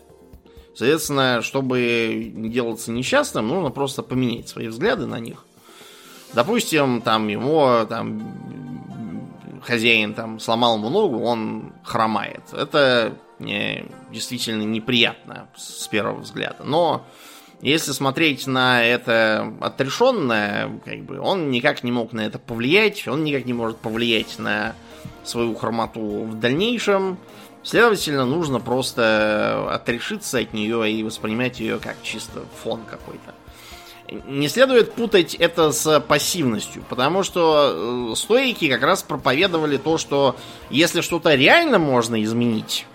[0.74, 5.46] Соответственно, чтобы не делаться несчастным, нужно просто поменять свои взгляды на них.
[6.34, 8.22] Допустим, там его там
[9.62, 12.42] хозяин там сломал ему ногу, он хромает.
[12.52, 16.64] Это не, действительно неприятно с первого взгляда.
[16.64, 17.04] Но
[17.60, 23.24] если смотреть на это отрешенное, как бы, он никак не мог на это повлиять, он
[23.24, 24.74] никак не может повлиять на
[25.24, 27.18] свою хромоту в дальнейшем.
[27.62, 33.34] Следовательно, нужно просто отрешиться от нее и воспринимать ее как чисто фон какой-то
[34.10, 40.36] не следует путать это с пассивностью, потому что э, стойки как раз проповедовали то, что
[40.70, 42.86] если что-то реально можно изменить,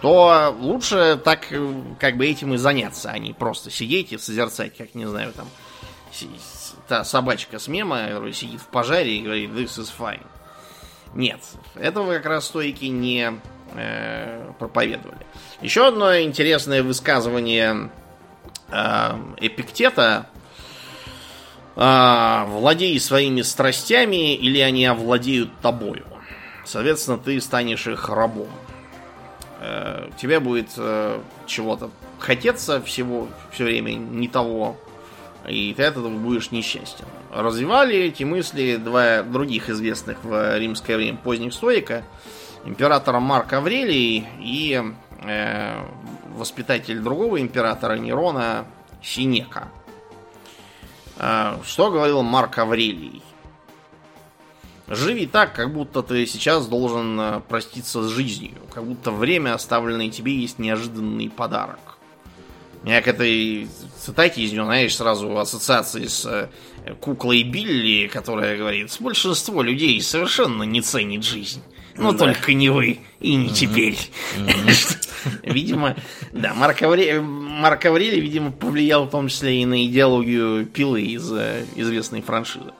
[0.00, 4.76] то лучше так э, как бы этим и заняться, а не просто сидеть и созерцать,
[4.76, 5.46] как, не знаю, там,
[6.88, 10.26] та собачка с мема, которая сидит в пожаре и говорит «this is fine».
[11.14, 11.40] Нет,
[11.74, 13.40] этого как раз стойки не
[13.74, 15.26] э, проповедовали.
[15.60, 17.90] Еще одно интересное высказывание
[18.70, 20.26] э, Эпиктета
[21.82, 26.04] а, владей своими страстями, или они овладеют тобою.
[26.66, 28.48] Соответственно, ты станешь их рабом.
[29.60, 34.76] Э, тебе будет э, чего-то хотеться всего, все время не того,
[35.48, 37.06] и ты от этого будешь несчастен.
[37.32, 42.04] Развивали эти мысли два других известных в римское время поздних стоика,
[42.66, 44.82] императора Марк Аврелий и
[45.22, 45.82] э,
[46.36, 48.66] воспитатель другого императора Нерона
[49.02, 49.68] Синека–
[51.64, 53.22] что говорил Марк Аврелий?
[54.90, 58.58] Живи так, как будто ты сейчас должен э, проститься с жизнью.
[58.74, 61.78] Как будто время, оставленное тебе, есть неожиданный подарок.
[62.82, 63.68] У меня к этой
[64.00, 66.48] цитате из него, знаешь, сразу ассоциации с э,
[67.00, 71.62] куклой Билли, которая говорит, большинство людей совершенно не ценит жизнь.
[72.00, 72.18] Но да.
[72.18, 73.98] только не вы и не теперь.
[75.42, 75.96] Видимо,
[76.32, 81.30] да, Марк Аврелий, Марк Аврелий, видимо, повлиял в том числе и на идеологию пилы из
[81.32, 82.72] э, известной франшизы.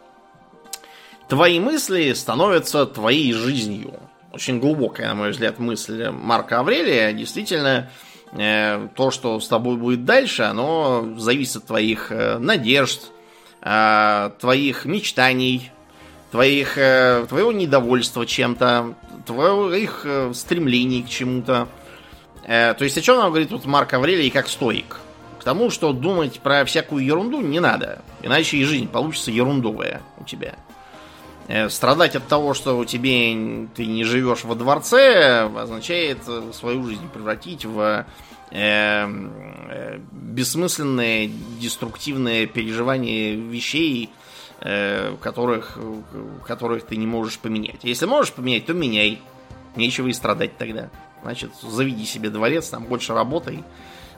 [1.29, 4.01] Твои мысли становятся твоей жизнью.
[4.33, 7.13] Очень глубокая, на мой взгляд, мысль Марка Аврелия.
[7.13, 7.91] Действительно,
[8.33, 13.11] э, то, что с тобой будет дальше, оно зависит от твоих э, надежд,
[13.61, 15.71] твоих мечтаний,
[16.31, 16.77] твоих,
[17.29, 18.95] твоего недовольства чем-то,
[19.27, 21.69] твоих стремлений к чему-то.
[22.45, 25.01] Э, то есть о чем нам говорит тут Марк Аврелий как стоик?
[25.39, 28.03] К тому, что думать про всякую ерунду не надо.
[28.23, 30.57] Иначе и жизнь получится ерундовая у тебя.
[31.49, 36.85] Э, страдать от того, что у тебя ты не живешь во дворце, означает э, свою
[36.85, 38.05] жизнь превратить в
[38.51, 41.31] э, бессмысленное,
[41.61, 44.20] деструктивное переживание вещей, э,
[44.61, 45.79] которых,
[46.47, 47.83] которых ты не можешь поменять.
[47.83, 49.21] Если можешь поменять, то меняй.
[49.77, 50.91] Нечего и страдать тогда.
[51.23, 53.63] Значит, заведи себе дворец, там больше работай,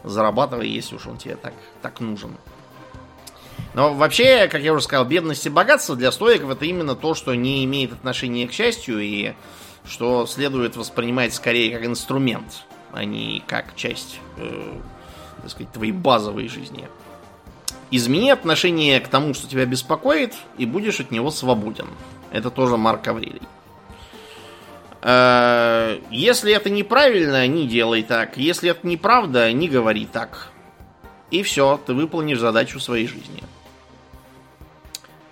[0.04, 2.36] зарабатывай, если уж он тебе так, так нужен.
[3.74, 7.34] Но вообще, как я уже сказал, бедность и богатство для стоиков это именно то, что
[7.34, 9.34] не имеет отношения к счастью и
[9.84, 14.74] что следует воспринимать скорее как инструмент, а не как часть, э,
[15.40, 16.88] так сказать, твоей базовой жизни.
[17.92, 21.86] Измени отношение к тому, что тебя беспокоит, и будешь от него свободен.
[22.30, 23.42] Это тоже Марк Аврелий.
[25.02, 28.38] Э, если это неправильно, не делай так.
[28.38, 30.52] Если это неправда, не говори так.
[31.30, 33.42] И все, ты выполнишь задачу своей жизни.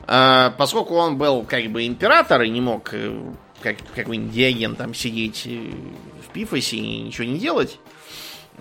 [0.07, 3.33] Э, поскольку он был как бы император и не мог э,
[3.63, 7.79] как какой-нибудь диаген там сидеть в пифосе и ничего не делать,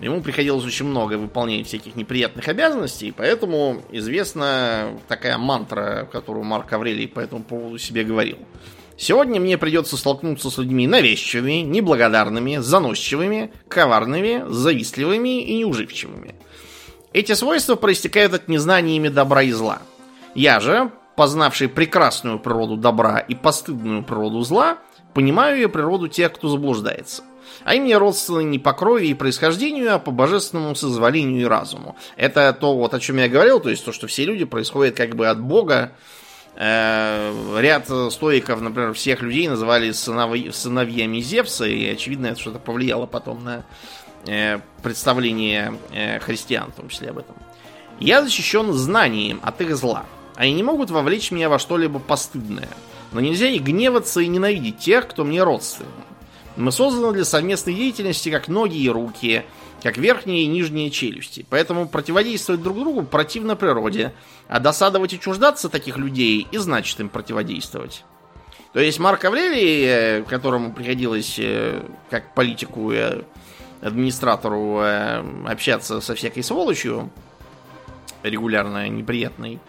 [0.00, 7.08] ему приходилось очень много выполнять всяких неприятных обязанностей, поэтому известна такая мантра, которую Марк Аврелий
[7.08, 8.38] по этому поводу себе говорил.
[8.96, 16.34] Сегодня мне придется столкнуться с людьми навязчивыми, неблагодарными, заносчивыми, коварными, завистливыми и неуживчивыми.
[17.12, 19.80] Эти свойства проистекают от незнания ими добра и зла.
[20.34, 24.78] Я же, познавший прекрасную природу добра и постыдную природу зла,
[25.14, 27.22] понимаю ее природу тех, кто заблуждается.
[27.64, 31.96] Они мне родственны не по крови и происхождению, а по божественному созволению и разуму.
[32.16, 35.14] Это то, вот, о чем я говорил, то есть то, что все люди происходят как
[35.16, 35.92] бы от Бога.
[36.56, 40.34] Э, ряд стоиков, например, всех людей называли сынов...
[40.54, 43.64] сыновьями Зевса, и очевидно, это что-то повлияло потом на
[44.26, 47.36] э, представление э, христиан, в том числе об этом.
[47.98, 50.06] Я защищен знанием от их зла.
[50.34, 52.70] Они не могут вовлечь меня во что-либо постыдное.
[53.12, 55.90] Но нельзя и гневаться, и ненавидеть тех, кто мне родственен.
[56.56, 59.44] Мы созданы для совместной деятельности как ноги и руки,
[59.82, 61.46] как верхние и нижние челюсти.
[61.48, 64.12] Поэтому противодействовать друг другу противно природе,
[64.48, 68.04] а досадовать и чуждаться таких людей и значит им противодействовать.
[68.72, 73.22] То есть Марк Аврелий, э, которому приходилось э, как политику и
[73.80, 77.10] администратору э, общаться со всякой сволочью,
[78.22, 79.60] регулярно неприятной,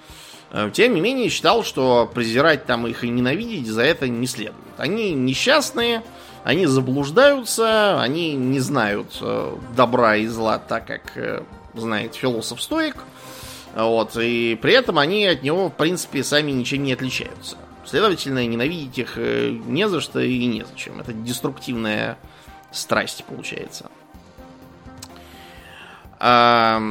[0.74, 4.58] тем не менее считал, что презирать там их и ненавидеть за это не следует.
[4.78, 6.04] Они несчастные,
[6.44, 12.96] они заблуждаются, они не знают э, добра и зла так, как э, знает философ-стоик.
[13.76, 17.58] Вот, и при этом они от него, в принципе, сами ничем не отличаются.
[17.86, 21.00] Следовательно, ненавидеть их э, не за что и незачем.
[21.00, 22.18] Это деструктивная
[22.72, 23.90] страсть, получается.
[26.20, 26.82] А,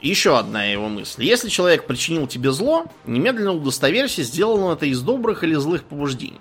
[0.00, 1.24] еще одна его мысль.
[1.24, 6.40] Если человек причинил тебе зло, немедленно удостоверься, сделано это из добрых или злых побуждений.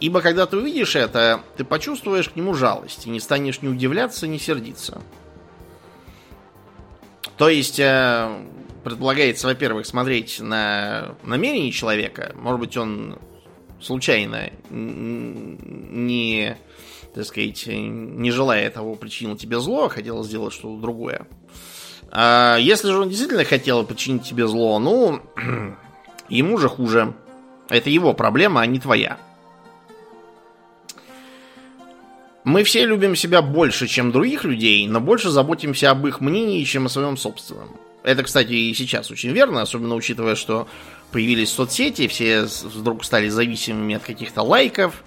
[0.00, 4.26] Ибо когда ты увидишь это, ты почувствуешь к нему жалость и не станешь ни удивляться,
[4.26, 5.02] ни сердиться.
[7.36, 8.44] То есть, э,
[8.82, 12.32] предполагается, во-первых, смотреть на намерение человека.
[12.34, 13.18] Может быть, он
[13.80, 16.56] случайно не,
[17.14, 21.26] так сказать, не желая того, причинил тебе зло, а хотел сделать что-то другое.
[22.10, 25.20] А если же он действительно хотел причинить тебе зло, ну,
[26.28, 27.14] ему же хуже.
[27.68, 29.18] Это его проблема, а не твоя.
[32.50, 36.86] Мы все любим себя больше, чем других людей, но больше заботимся об их мнении, чем
[36.86, 37.68] о своем собственном.
[38.02, 40.66] Это, кстати, и сейчас очень верно, особенно учитывая, что
[41.12, 45.04] появились соцсети, все вдруг стали зависимыми от каких-то лайков,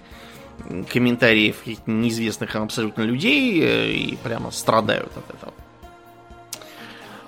[0.90, 5.52] комментариев неизвестных абсолютно людей э, и прямо страдают от этого.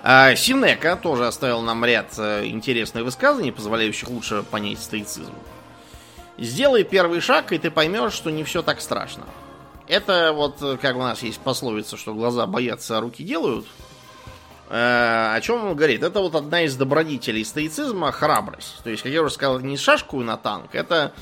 [0.01, 5.35] А Синека тоже оставил нам ряд э, интересных высказываний, позволяющих лучше понять стоицизм.
[6.39, 9.23] Сделай первый шаг, и ты поймешь, что не все так страшно.
[9.87, 13.65] Это вот, э, как у нас есть пословица, что глаза боятся, а руки делают.
[14.69, 16.03] Э, о чем он говорит?
[16.03, 18.83] Это вот одна из добродетелей стоицизма– храбрость.
[18.83, 21.13] То есть, как я уже сказал, не шашку на танк, это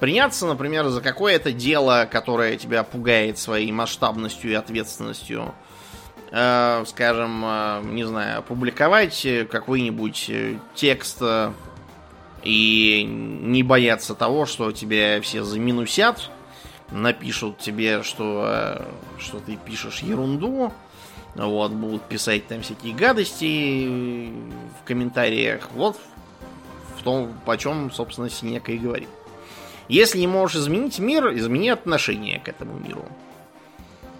[0.00, 5.54] приняться, например, за какое-то дело, которое тебя пугает своей масштабностью и ответственностью.
[6.30, 11.52] Э, скажем, э, не знаю, опубликовать какой-нибудь э, текст э,
[12.42, 16.28] и не бояться того, что тебя все заминусят–
[16.90, 18.84] напишут тебе, что, э,
[19.18, 20.72] что ты пишешь ерунду,
[21.34, 24.32] вот, будут писать там всякие гадости
[24.80, 25.96] в комментариях, вот
[26.98, 29.08] в том, по чем, собственно, Синека и говорит.
[29.88, 33.04] Если не можешь изменить мир, измени отношение к этому миру.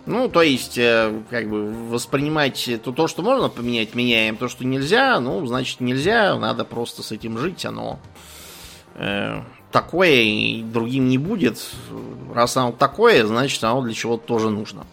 [0.06, 4.64] Ну, то есть, э, как бы воспринимать то, то, что можно поменять, меняем, то, что
[4.64, 8.00] нельзя, ну, значит, нельзя, надо просто с этим жить, оно
[8.94, 11.58] э, такое и другим не будет.
[12.34, 14.86] Раз оно такое, значит оно для чего-то тоже нужно.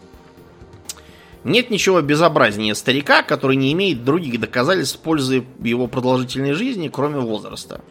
[1.43, 7.81] Нет ничего безобразнее старика, который не имеет других доказательств пользы его продолжительной жизни, кроме возраста.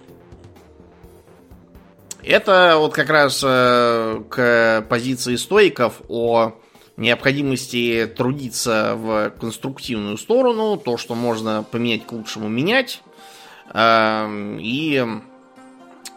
[2.22, 6.54] Это вот как раз э, к позиции стоиков о
[6.96, 13.00] необходимости трудиться в конструктивную сторону, то, что можно поменять к лучшему менять,
[13.72, 15.06] э, и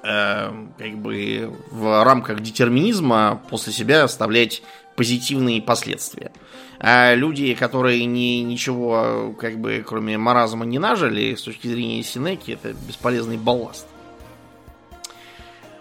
[0.04, 4.62] э, как бы в рамках детерминизма после себя оставлять
[4.96, 6.32] позитивные последствия.
[6.80, 12.52] А люди, которые ни, ничего, как бы, кроме маразма не нажили, с точки зрения Синеки,
[12.52, 13.88] это бесполезный балласт.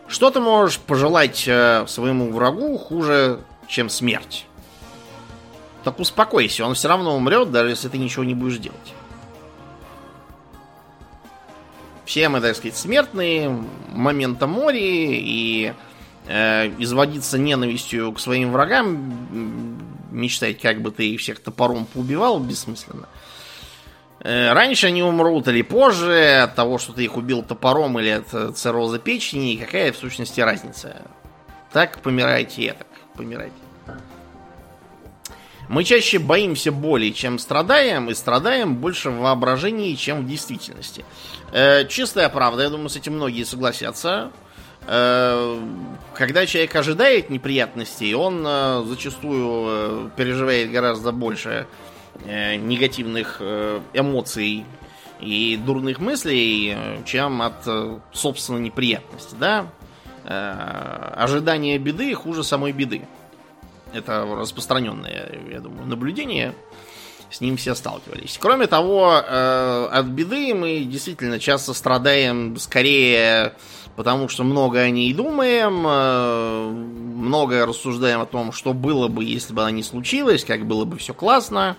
[0.09, 4.47] Что ты можешь пожелать э, своему врагу хуже, чем смерть?
[5.85, 8.95] Так успокойся, он все равно умрет, даже если ты ничего не будешь делать.
[12.09, 13.51] Все мы, так сказать, смертные,
[13.93, 15.75] момента мори, и
[16.27, 19.79] э, изводиться ненавистью к своим врагам,
[20.11, 23.11] мечтать, как бы ты их всех топором поубивал, бессмысленно.
[24.21, 28.57] Э, раньше они умрут или позже от того, что ты их убил топором или от
[28.57, 31.03] цирроза печени, какая в сущности разница?
[31.75, 32.87] Так помирайте и так
[33.19, 33.53] помирайте.
[35.69, 41.03] Мы чаще боимся боли, чем страдаем, и страдаем больше в воображении, чем в действительности.
[41.03, 41.38] Э,
[41.89, 44.31] чистая правда, я думаю, с этим многие согласятся.
[44.91, 45.61] Э,
[46.15, 51.67] когда человек ожидает неприятностей, он э, зачастую э, переживает гораздо больше
[52.25, 54.65] э, негативных э, эмоций
[55.21, 59.67] и дурных мыслей, э, чем от э, собственной неприятности, да?
[60.25, 63.03] Э, ожидание беды хуже самой беды.
[63.93, 66.55] Это распространенное, я думаю, наблюдение.
[67.31, 68.39] С ним все сталкивались.
[68.41, 73.55] Кроме того, э, от беды мы действительно часто страдаем скорее
[73.97, 79.53] потому, что много о ней думаем, э, много рассуждаем о том, что было бы, если
[79.53, 81.77] бы она не случилась, как было бы все классно.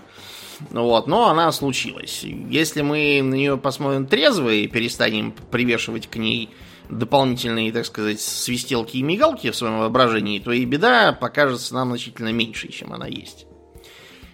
[0.68, 2.22] Вот, но она случилась.
[2.22, 6.50] Если мы на нее посмотрим трезво и перестанем привешивать к ней
[6.90, 12.32] дополнительные, так сказать, свистелки и мигалки в своем воображении, то и беда покажется нам значительно
[12.32, 13.46] меньше, чем она есть.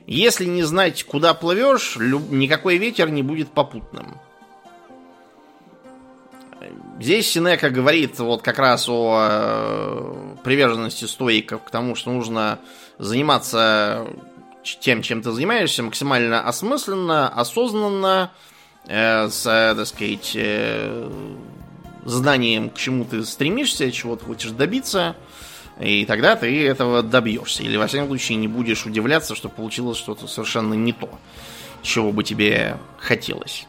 [0.07, 4.21] Если не знать, куда плывешь, никакой ветер не будет попутным.
[7.01, 12.61] Здесь Синека говорит вот как раз о э, приверженности стоиков к тому, что нужно
[12.99, 14.07] заниматься
[14.81, 18.31] тем, чем ты занимаешься, максимально осмысленно, осознанно,
[18.87, 21.11] э, с, так сказать, э,
[22.05, 25.17] знанием, к чему ты стремишься, чего ты хочешь добиться,
[25.79, 27.63] и тогда ты этого добьешься.
[27.63, 31.11] Или, во всяком случае, не будешь удивляться, что получилось что-то совершенно не то,
[31.83, 33.67] чего бы тебе хотелось.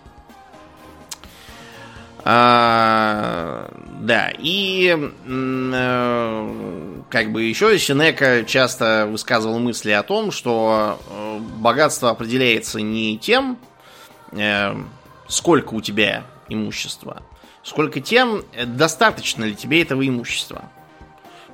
[2.30, 3.70] А,
[4.01, 4.93] да, и
[5.26, 13.18] э, как бы еще Синека часто высказывал мысли о том, что э, богатство определяется не
[13.18, 13.58] тем,
[14.34, 14.76] э,
[15.30, 17.24] сколько у тебя имущества,
[17.64, 20.70] сколько тем, достаточно ли тебе этого имущества.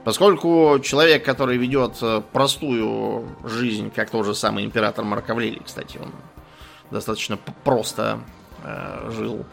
[0.04, 5.26] Поскольку человек, который ведет э, простую жизнь, как тот же самый император Марк
[5.66, 6.12] кстати, он
[6.92, 8.20] достаточно просто
[8.64, 9.46] э, жил,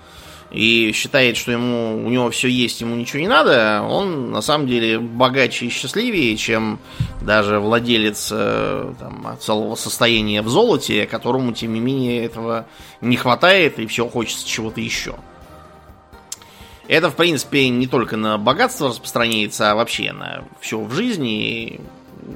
[0.51, 4.67] и считает, что ему у него все есть, ему ничего не надо, он на самом
[4.67, 6.81] деле богаче и счастливее, чем
[7.23, 12.67] даже владелец э, там, целого состояния в золоте, которому, тем не менее, этого
[13.01, 15.15] не хватает и все хочется чего-то еще.
[16.91, 21.81] Это, в принципе, не только на богатство распространяется, а вообще на все в жизни.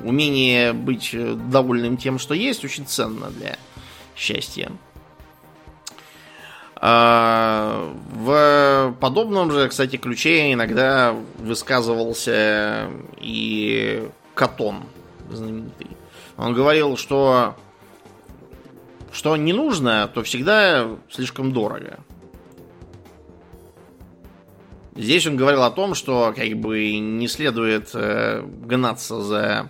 [0.04, 1.10] умение быть
[1.50, 3.58] довольным тем, что есть, очень ценно для
[4.14, 4.70] счастья.
[6.76, 12.90] А, в подобном же, кстати, ключе иногда высказывался
[13.20, 14.84] и Катон
[15.32, 15.88] знаменитый.
[16.36, 17.56] Он говорил, что
[19.10, 21.98] что не нужно, то всегда слишком дорого.
[24.96, 29.68] Здесь он говорил о том, что как бы не следует э, гнаться за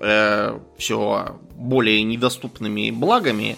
[0.00, 3.56] э, все более недоступными благами,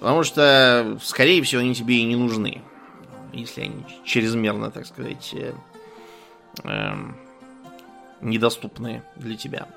[0.00, 2.62] потому что, скорее всего, они тебе и не нужны,
[3.32, 5.52] если они чрезмерно, так сказать, э,
[6.64, 6.92] э,
[8.22, 9.68] недоступны для тебя.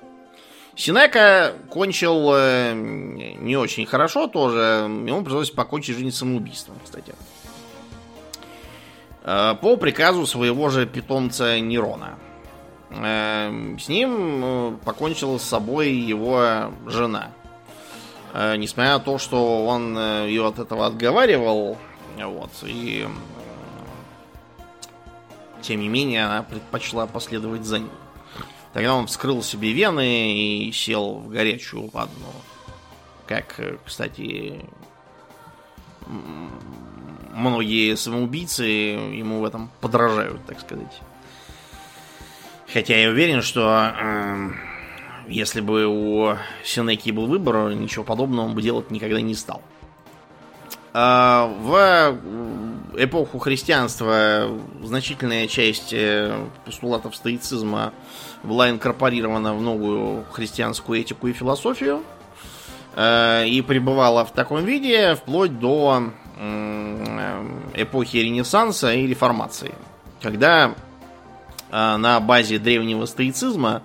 [0.75, 4.85] Синека кончил э, не очень хорошо тоже.
[4.87, 7.13] Ему пришлось покончить жизнь самоубийством, кстати.
[9.23, 12.17] По приказу своего же питомца Нерона.
[12.91, 17.31] Э, с ним э, покончила с собой его жена.
[18.33, 21.77] Несмотря на то, что он ее от этого отговаривал,
[22.15, 23.05] вот, и
[25.61, 27.91] тем не менее она предпочла последовать за ним.
[28.71, 32.31] Тогда он вскрыл себе вены и сел в горячую ванну.
[33.27, 34.63] Как, кстати,
[37.33, 41.01] многие самоубийцы ему в этом подражают, так сказать.
[42.71, 44.49] Хотя я уверен, что э,
[45.27, 49.61] если бы у Синеки был выбор, ничего подобного он бы делать никогда не стал.
[50.93, 52.17] А в
[52.97, 54.49] эпоху христианства
[54.83, 57.93] значительная часть э, постулатов стоицизма
[58.43, 62.03] была инкорпорирована в новую христианскую этику и философию
[62.95, 66.11] э, и пребывала в таком виде вплоть до
[67.73, 69.73] эпохи Ренессанса и Реформации,
[70.21, 70.75] когда
[71.71, 73.81] на базе древнего стоицизма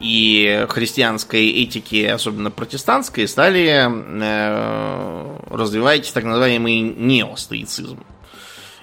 [0.00, 3.88] и христианской этики, особенно протестантской, стали
[5.54, 8.04] развивать так называемый неостоицизм.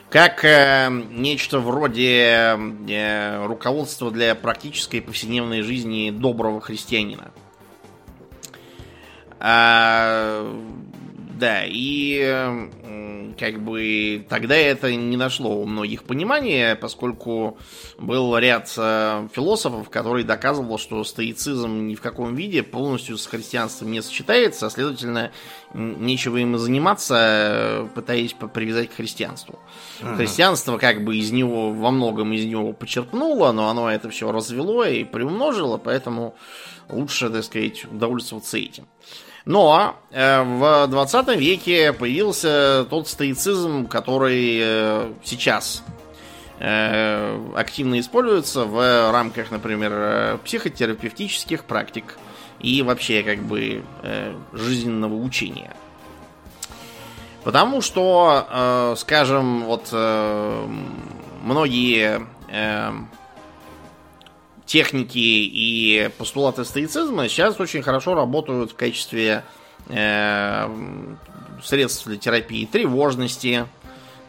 [0.09, 0.43] Как
[1.11, 2.57] нечто вроде
[3.43, 7.31] руководства для практической повседневной жизни доброго христианина.
[9.39, 10.49] А,
[11.37, 12.67] да, и
[13.37, 17.57] как бы тогда это не нашло у многих понимания, поскольку
[17.97, 23.91] был ряд э, философов, которые доказывал, что стоицизм ни в каком виде полностью с христианством
[23.91, 25.31] не сочетается, а следовательно,
[25.73, 29.59] нечего им заниматься, пытаясь привязать к христианству.
[30.01, 30.15] Ага.
[30.17, 34.85] Христианство как бы из него, во многом из него почерпнуло, но оно это все развело
[34.85, 36.35] и приумножило, поэтому
[36.89, 38.87] лучше, так сказать, удовольствоваться этим.
[39.47, 45.85] Но э, в 20 веке появился тот стоицизм, который э, сейчас
[46.59, 52.17] э, активно используется в рамках, например, психотерапевтических практик
[52.59, 53.85] и вообще как бы
[54.51, 55.73] жизненного учения.
[57.45, 59.93] Потому что, скажем, вот
[61.43, 62.27] многие
[64.67, 69.43] техники и постулаты стоицизма сейчас очень хорошо работают в качестве
[69.87, 70.69] э,
[71.63, 73.65] средств для терапии тревожности,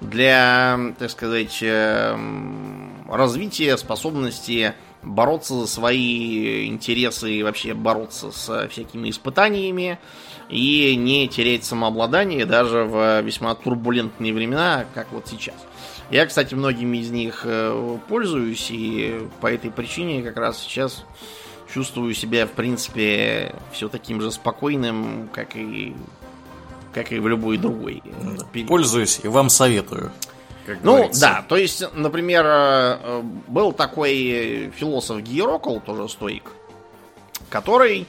[0.01, 2.17] для, так сказать, э,
[3.11, 9.99] развития способности бороться за свои интересы и вообще бороться с всякими испытаниями
[10.49, 15.57] и не терять самообладание даже в весьма турбулентные времена, как вот сейчас.
[16.11, 21.05] Я, кстати, многими из них э, пользуюсь, и по этой причине как раз сейчас
[21.73, 25.95] чувствую себя, в принципе, все таким же спокойным, как и,
[26.95, 28.03] как и в любой другой.
[28.53, 28.69] Период.
[28.69, 30.11] Пользуюсь и вам советую.
[30.83, 31.21] ну, говорится.
[31.21, 36.53] да, то есть, например, э, был такой философ Гиерокл, тоже стоик,
[37.51, 38.07] который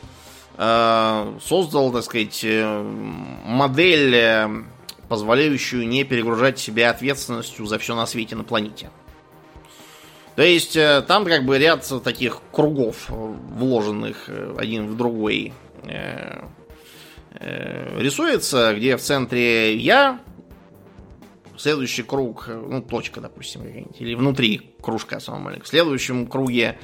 [0.57, 2.45] э, создал, так сказать,
[3.45, 4.63] модель
[5.09, 8.91] позволяющую не перегружать себя ответственностью за все на свете на планете.
[10.35, 15.51] То есть э, там как бы ряд таких кругов, э, вложенных э, один в другой,
[17.41, 20.19] рисуется, где в центре я,
[21.57, 25.65] следующий круг, ну, точка, допустим, или внутри кружка самого маленького.
[25.65, 26.77] В следующем круге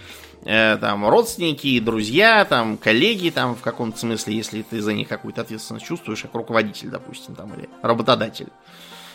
[0.46, 5.42] э, там родственники, друзья, там коллеги, там в каком-то смысле, если ты за них какую-то
[5.42, 8.48] ответственность чувствуешь, как руководитель, допустим, там или работодатель,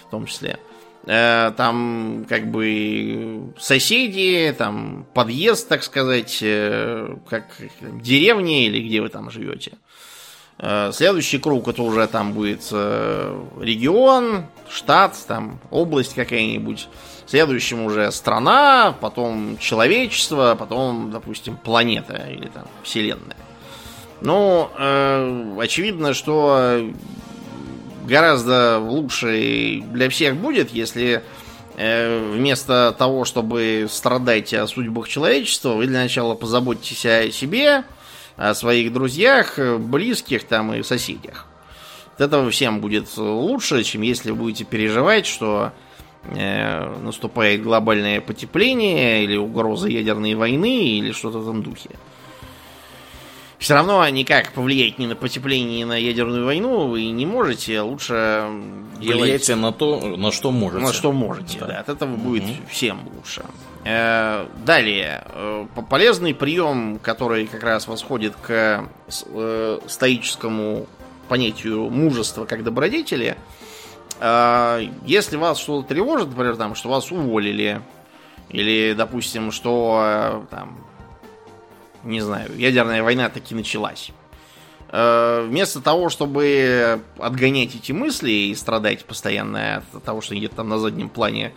[0.07, 0.59] в том числе.
[1.07, 7.45] Э, там как бы соседи, там подъезд, так сказать, э, как
[8.03, 9.72] деревня или где вы там живете.
[10.93, 16.87] Следующий круг это уже там будет регион, штат, там область какая-нибудь.
[17.31, 23.37] Следующим уже страна, потом человечество, потом, допустим, планета или там Вселенная.
[24.20, 26.91] Ну, э, очевидно, что
[28.05, 31.22] гораздо лучше для всех будет, если
[31.76, 37.85] э, вместо того, чтобы страдать о судьбах человечества, вы для начала позаботитесь о себе,
[38.35, 41.47] о своих друзьях, близких там и соседях.
[42.16, 45.70] От этого всем будет лучше, чем если будете переживать, что
[46.25, 51.91] наступает глобальное потепление или угроза ядерной войны или что-то в этом духе.
[53.61, 57.83] Все равно никак повлиять ни на потепление, ни на ядерную войну вы не можете.
[57.83, 58.49] Лучше
[58.99, 59.49] делать...
[59.51, 60.83] на то, на что можете.
[60.83, 61.66] На что можете, да.
[61.66, 62.23] да от этого угу.
[62.23, 63.45] будет всем лучше.
[63.85, 65.25] Э, далее.
[65.35, 68.89] Э, полезный прием, который как раз восходит к
[69.87, 70.87] стоическому
[71.29, 73.37] понятию мужества как добродетели–
[74.21, 77.81] если вас что-то тревожит, например, там, что вас уволили,
[78.51, 80.79] или, допустим, что там,
[82.05, 84.12] не знаю, ядерная война таки началась.
[84.89, 90.68] А, вместо того, чтобы отгонять эти мысли и страдать постоянно от того, что где-то там
[90.68, 91.55] на заднем плане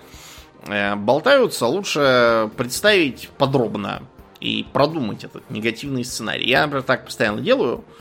[0.67, 4.03] э, болтаются, лучше представить подробно
[4.39, 6.47] и продумать этот негативный сценарий.
[6.47, 7.83] Я, например, так постоянно делаю.
[7.87, 7.91] Э,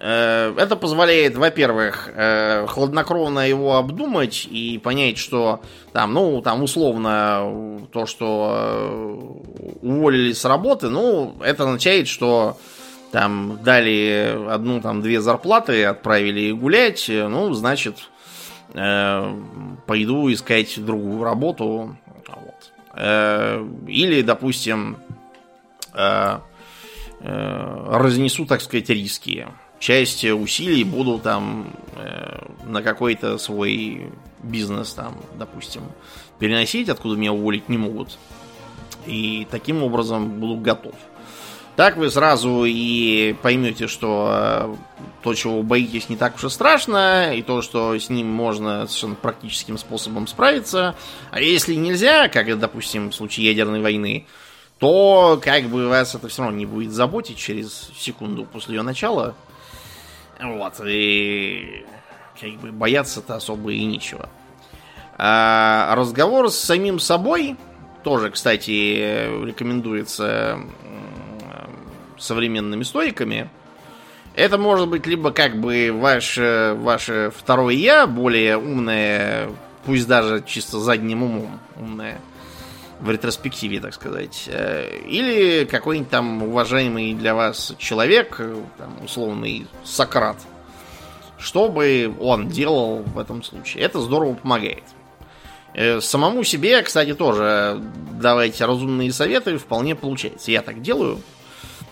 [0.00, 5.60] это позволяет, во-первых, э, хладнокровно его обдумать и понять, что
[5.92, 12.58] там, ну, там условно то, что э, уволили с работы, ну, это означает, что
[13.10, 18.08] там дали одну, там, две зарплаты, отправили гулять, ну, значит,
[18.72, 21.96] пойду искать другую работу.
[22.28, 22.72] Вот.
[23.88, 24.98] Или, допустим,
[27.22, 29.46] разнесу, так сказать, риски
[29.78, 34.10] часть усилий буду там э, на какой-то свой
[34.42, 35.82] бизнес там, допустим,
[36.38, 38.18] переносить, откуда меня уволить не могут.
[39.06, 40.94] И таким образом буду готов.
[41.78, 44.74] Так вы сразу и поймете, что э,
[45.22, 48.86] то, чего вы боитесь, не так уж и страшно, и то, что с ним можно
[48.86, 50.96] совершенно практическим способом справиться.
[51.30, 54.26] А если нельзя, как, допустим, в случае ядерной войны,
[54.78, 59.36] то как бы вас это все равно не будет заботить через секунду после ее начала.
[60.40, 61.84] Вот, и
[62.40, 64.28] как бы бояться-то особо и нечего.
[65.16, 67.56] А разговор с самим собой
[68.04, 70.60] тоже, кстати, рекомендуется
[72.16, 73.50] современными стоиками.
[74.34, 79.48] Это может быть либо как бы ваше, ваше второе я, более умное,
[79.84, 82.20] пусть даже чисто задним умом умное,
[83.00, 84.44] в ретроспективе, так сказать.
[84.48, 88.40] Э, или какой-нибудь там уважаемый для вас человек,
[88.76, 90.36] там, условный Сократ.
[91.38, 93.84] Что бы он делал в этом случае?
[93.84, 94.82] Это здорово помогает.
[95.74, 97.80] Э, самому себе, кстати, тоже
[98.20, 100.50] давайте разумные советы, вполне получается.
[100.50, 101.20] Я так делаю.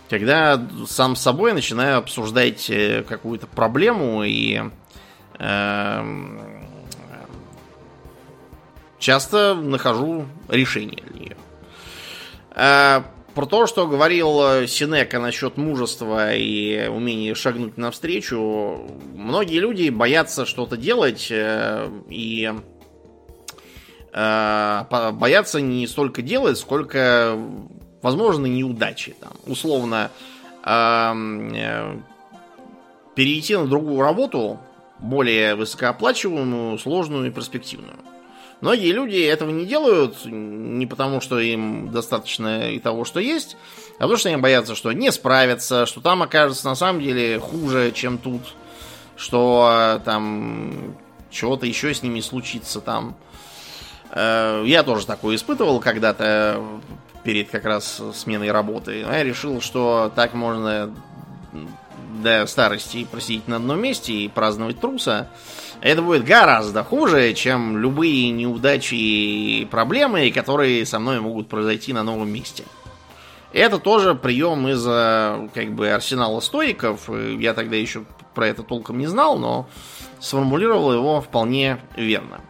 [0.09, 4.61] Когда сам с собой начинаю обсуждать э, какую-то проблему и
[5.39, 6.61] э,
[9.07, 11.37] часто нахожу решение для нее.
[12.57, 13.03] Э,
[13.37, 20.77] про то, что говорил Синека насчет мужества и умения шагнуть навстречу, многие люди боятся что-то
[20.77, 22.53] делать э, и
[24.13, 27.39] э, боятся не столько делать, сколько
[28.03, 29.15] возможно, неудачи.
[29.21, 30.11] Там, условно,
[30.65, 32.01] э,
[33.15, 34.59] перейти на другую работу,
[34.99, 37.99] более высокооплачиваемую, сложную и перспективную.
[38.61, 43.57] Многие люди этого не делают не потому, что им достаточно и того, что есть,
[43.99, 47.93] а потому что они боятся, что не справятся, что там окажется на самом деле хуже,
[47.95, 48.43] чем тут,
[49.17, 50.97] что там
[51.31, 53.17] чего-то еще с ними случится там.
[54.11, 56.63] Э, я тоже такое испытывал когда-то
[57.25, 59.05] перед как раз сменой работы.
[59.07, 60.95] А я решил, что так можно
[62.23, 65.29] до старости просидеть на одном месте и праздновать труса.
[65.87, 72.03] Это будет гораздо хуже, чем любые неудачи и проблемы, которые со мной могут произойти на
[72.03, 72.65] новом месте.
[73.53, 77.09] Это тоже прием из как бы арсенала стоиков.
[77.39, 78.03] Я тогда еще
[78.35, 79.69] про это толком не знал, но
[80.19, 82.41] сформулировал его вполне верно.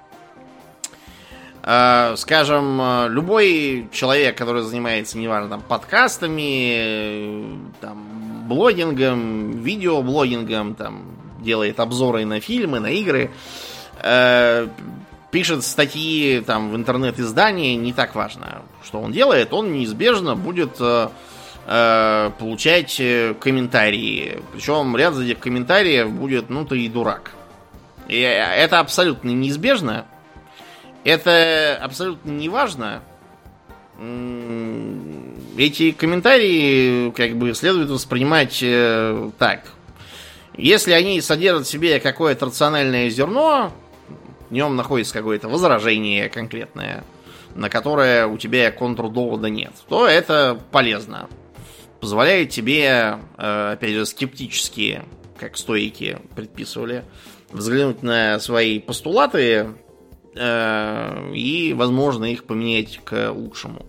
[1.62, 11.15] Э, скажем, э, любой человек, который занимается, неважно, там, подкастами, э, там, блогингом, видеоблогингом, там,
[11.46, 13.30] делает обзоры на фильмы, на игры,
[14.02, 14.68] э,
[15.30, 21.08] пишет статьи там в интернет-издании, не так важно, что он делает, он неизбежно будет э,
[22.38, 23.00] получать
[23.40, 24.42] комментарии.
[24.52, 27.32] Причем ряд из этих комментариев будет, ну ты и дурак.
[28.08, 30.06] И это абсолютно неизбежно.
[31.04, 33.02] Это абсолютно не важно.
[35.56, 39.72] Эти комментарии как бы следует воспринимать э, так.
[40.56, 43.72] Если они содержат в себе какое-то рациональное зерно,
[44.48, 47.04] в нем находится какое-то возражение конкретное,
[47.54, 51.28] на которое у тебя контрдовода нет, то это полезно.
[52.00, 55.02] Позволяет тебе, э, опять же, скептически,
[55.38, 57.04] как стойки предписывали,
[57.50, 59.74] взглянуть на свои постулаты
[60.36, 63.86] Э, и, возможно, их поменять к лучшему.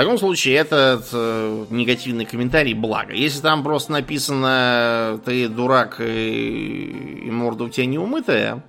[0.00, 3.12] Таком случае этот э, негативный комментарий благо.
[3.12, 8.64] Если там просто написано ты дурак и, и морда у тебя не умытая,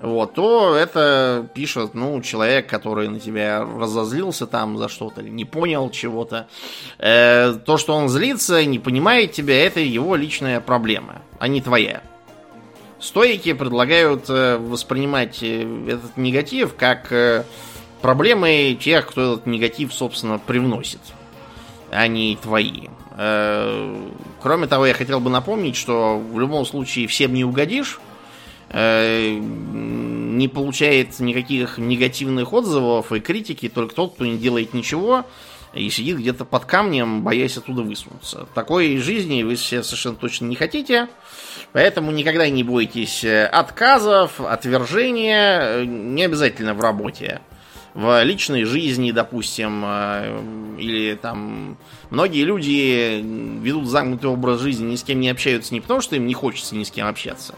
[0.00, 5.44] вот, то это пишет, ну, человек, который на тебя разозлился там за что-то, или не
[5.44, 6.46] понял чего-то.
[7.00, 12.00] Э, то, что он злится, не понимает тебя, это его личная проблема, а не твоя.
[13.00, 17.42] Стоики предлагают э, воспринимать э, этот негатив как э,
[18.04, 21.00] проблемы тех, кто этот негатив, собственно, привносит,
[21.90, 22.88] а не твои.
[24.42, 27.98] Кроме того, я хотел бы напомнить, что в любом случае всем не угодишь,
[28.70, 35.24] не получает никаких негативных отзывов и критики только тот, кто не делает ничего
[35.72, 38.46] и сидит где-то под камнем, боясь оттуда высунуться.
[38.54, 41.08] Такой жизни вы все совершенно точно не хотите.
[41.72, 47.40] Поэтому никогда не бойтесь э, отказов, отвержения, э, не обязательно в работе.
[47.94, 50.42] В личной жизни, допустим, э,
[50.78, 51.76] или там
[52.10, 56.26] многие люди ведут замкнутый образ жизни, ни с кем не общаются не потому, что им
[56.26, 57.54] не хочется ни с кем общаться.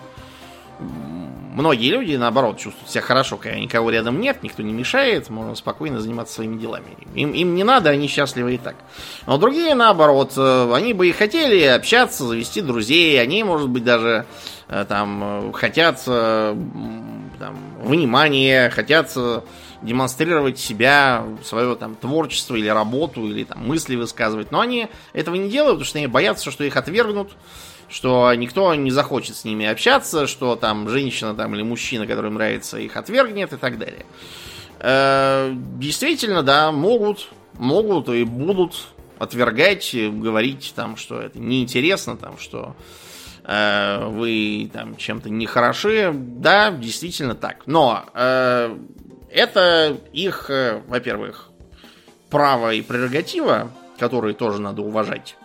[0.78, 6.00] многие люди, наоборот, чувствуют себя хорошо, когда никого рядом нет, никто не мешает, можно спокойно
[6.00, 6.98] заниматься своими делами.
[7.14, 8.76] Им, им не надо, они счастливы и так.
[9.26, 14.26] Но другие, наоборот, э, они бы и хотели общаться, завести друзей, они, может быть, даже
[14.68, 19.16] э, там хотят там, внимания, хотят
[19.82, 24.50] демонстрировать себя, свое там творчество или работу, или там мысли высказывать.
[24.50, 27.32] Но они этого не делают, потому что они боятся, что их отвергнут,
[27.88, 32.34] что никто не захочет с ними общаться, что там женщина там, или мужчина, который им
[32.34, 34.06] нравится, их отвергнет и так далее.
[34.80, 42.76] Э, действительно, да, могут, могут и будут отвергать, говорить там, что это неинтересно, там, что
[43.44, 46.12] э, вы там чем-то не хороши.
[46.12, 47.62] Да, действительно так.
[47.66, 48.76] Но э,
[49.30, 51.50] это их, э, во-первых,
[52.30, 55.36] право и прерогатива, которые тоже надо уважать.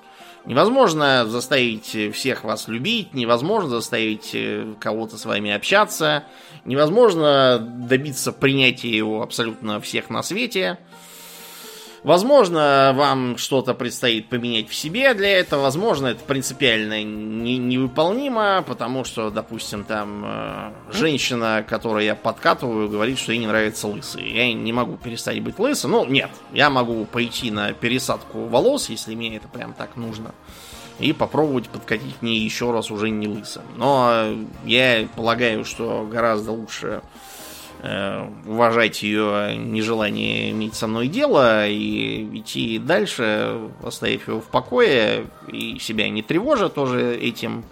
[0.46, 6.24] Невозможно заставить всех вас любить, невозможно заставить э, кого-то с вами общаться,
[6.66, 10.80] невозможно добиться принятия его абсолютно всех на свете.
[12.04, 15.62] Возможно, вам что-то предстоит поменять в себе для этого.
[15.62, 23.20] Возможно, это принципиально не, невыполнимо, потому что, допустим, там э, женщина, которую я подкатываю, говорит,
[23.20, 24.34] что ей не нравятся лысые.
[24.34, 25.92] Я не могу перестать быть лысым.
[25.92, 30.34] Ну, нет, я могу пойти на пересадку волос, если мне это прям так нужно,
[30.98, 33.64] и попробовать подкатить к ней еще раз уже не лысым.
[33.78, 34.26] Но
[34.66, 37.04] я полагаю, что гораздо лучше
[38.46, 45.80] уважать ее нежелание иметь со мной дело и идти дальше, оставив его в покое и
[45.80, 47.64] себя не тревожа тоже этим.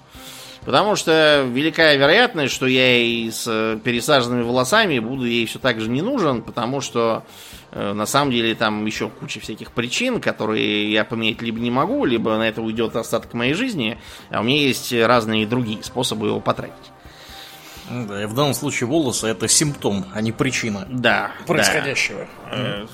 [0.66, 5.90] Потому что великая вероятность, что я и с пересаженными волосами буду ей все так же
[5.90, 7.24] не нужен, потому что
[7.72, 12.04] э, на самом деле там еще куча всяких причин, которые я поменять либо не могу,
[12.04, 13.98] либо на это уйдет остаток моей жизни,
[14.30, 16.76] а у меня есть разные другие способы его потратить.
[17.90, 22.28] Да, и в данном случае волосы это симптом, а не причина да, происходящего.
[22.52, 22.86] Да.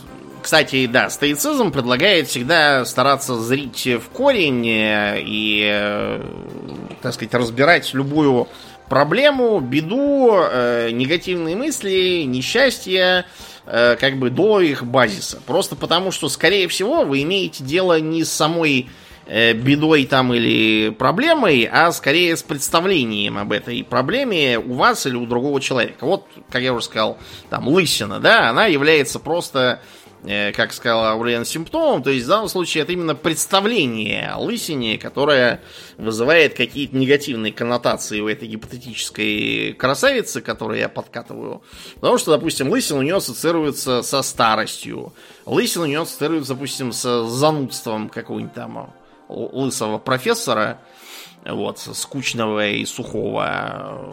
[0.42, 6.24] Кстати, да, стоицизм предлагает всегда стараться зрить в корень э, и, э,
[7.02, 8.48] так сказать, разбирать любую
[8.88, 13.26] проблему, беду, э, негативные мысли, несчастье,
[13.66, 15.42] как бы до их базиса.
[15.48, 20.90] Просто потому, что, скорее всего, вы имеете дело не с самой Э, бедой там или
[20.90, 26.06] проблемой, а скорее с представлением об этой проблеме у вас или у другого человека.
[26.06, 27.18] Вот, как я уже сказал,
[27.50, 29.82] там лысина, да, она является просто,
[30.24, 35.00] э, как сказала Аурелиан, симптомом, то есть в данном случае это именно представление о лысине,
[35.00, 35.62] которое
[35.98, 41.64] вызывает какие-то негативные коннотации у этой гипотетической красавицы, которую я подкатываю.
[41.96, 45.14] Потому что, допустим, лысина у нее ассоциируется со старостью.
[45.48, 48.94] Лысина у нее ассоциируется, допустим, с занудством какого-нибудь там
[49.28, 50.80] лысого профессора,
[51.46, 54.10] вот, скучного и сухого,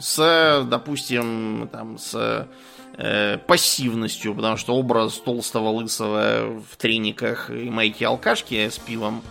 [0.00, 2.48] с, допустим, там, с
[2.96, 9.22] э, пассивностью, потому что образ толстого лысого в трениках и майки алкашки с пивом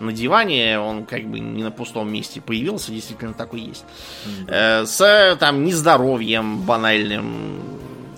[0.00, 3.84] на диване, он как бы не на пустом месте появился, действительно такой есть.
[4.26, 4.48] Mm-hmm.
[4.48, 7.60] Э, с там нездоровьем банальным.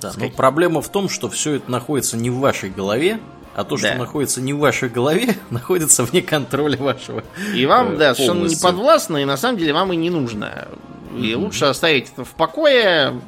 [0.00, 3.20] Да, но проблема в том, что все это находится не в вашей голове,
[3.58, 3.96] а то, что да.
[3.96, 7.24] находится не в вашей голове, находится вне контроля вашего.
[7.56, 10.68] И вам, э, да, совершенно не подвластно, и на самом деле вам и не нужно.
[11.16, 11.34] И mm-hmm.
[11.34, 13.20] лучше оставить это в покое.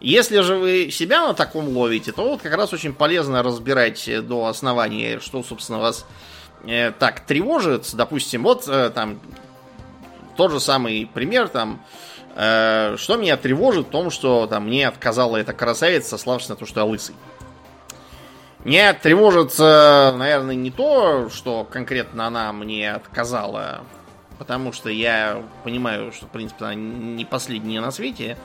[0.00, 4.46] Если же вы себя на таком ловите, то вот как раз очень полезно разбирать до
[4.46, 6.04] основания, что, собственно, вас
[6.66, 7.90] э, так тревожит.
[7.92, 9.20] Допустим, вот э, там
[10.36, 11.80] тот же самый пример, там,
[12.34, 16.66] э, что меня тревожит в том, что там мне отказала эта красавица, сославшись на то,
[16.66, 17.14] что я лысый.
[18.64, 23.80] Нет, тревожится, наверное, не то, что конкретно она мне отказала,
[24.38, 28.36] потому что я понимаю, что, в принципе, она не последняя на свете,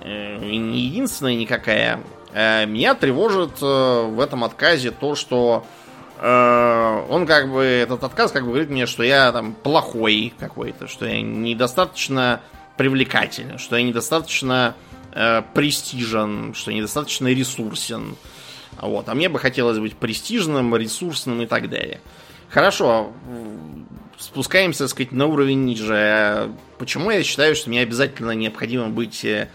[0.00, 2.00] э, и не единственная никакая.
[2.32, 5.66] Э, меня тревожит э, в этом отказе то, что
[6.16, 11.06] он как бы, этот отказ как бы говорит мне, что я там плохой какой-то, что
[11.06, 12.40] я недостаточно
[12.76, 14.74] привлекателен, что я недостаточно
[15.12, 18.16] престижен, что я недостаточно ресурсен.
[18.80, 19.08] Вот.
[19.08, 22.00] А мне бы хотелось быть престижным, ресурсным и так далее.
[22.50, 23.12] Хорошо,
[24.18, 26.50] спускаемся, так сказать, на уровень ниже.
[26.78, 29.48] Почему я считаю, что мне обязательно необходимо быть э,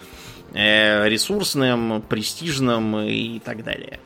[0.53, 3.99] ресурсным, престижным и так далее?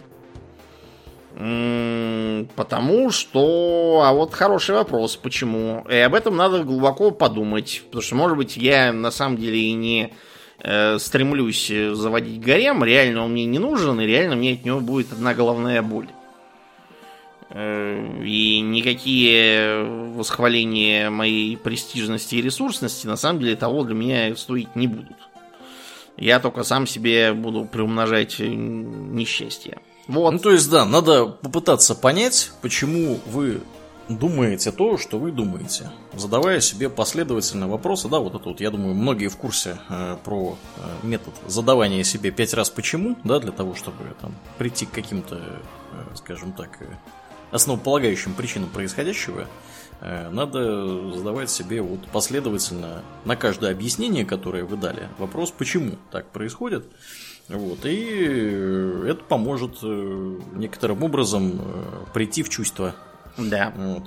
[2.56, 4.04] Потому что...
[4.06, 5.84] А вот хороший вопрос, почему?
[5.90, 7.82] И об этом надо глубоко подумать.
[7.86, 10.14] Потому что, может быть, я на самом деле и не
[10.60, 15.12] э, стремлюсь заводить гарем, реально он мне не нужен, и реально мне от него будет
[15.12, 16.08] одна головная боль.
[17.50, 19.84] Э, и никакие
[20.16, 25.18] восхваления моей престижности и ресурсности на самом деле того для меня стоить не будут.
[26.18, 29.80] я только сам себе буду приумножать несчастье.
[30.08, 30.32] Вот.
[30.32, 33.62] Ну, то есть, да, надо попытаться понять, почему вы
[34.10, 38.10] думаете то, что вы думаете, задавая себе последовательно вопросы.
[38.10, 42.32] Да, вот это вот, я думаю, многие в курсе э, про э, метод задавания себе
[42.32, 46.86] пять раз почему, да, для того, чтобы там прийти к каким-то, э, скажем так, э,
[47.52, 49.48] основополагающим причинам происходящего.
[50.02, 56.30] Э, надо задавать себе вот последовательно на каждое объяснение, которое вы дали, вопрос, почему так
[56.30, 56.86] происходит.
[57.48, 61.62] Вот, и э, это поможет э, некоторым образом
[62.14, 62.96] прийти в чувство.
[63.38, 63.74] Да.
[63.76, 64.04] Вот.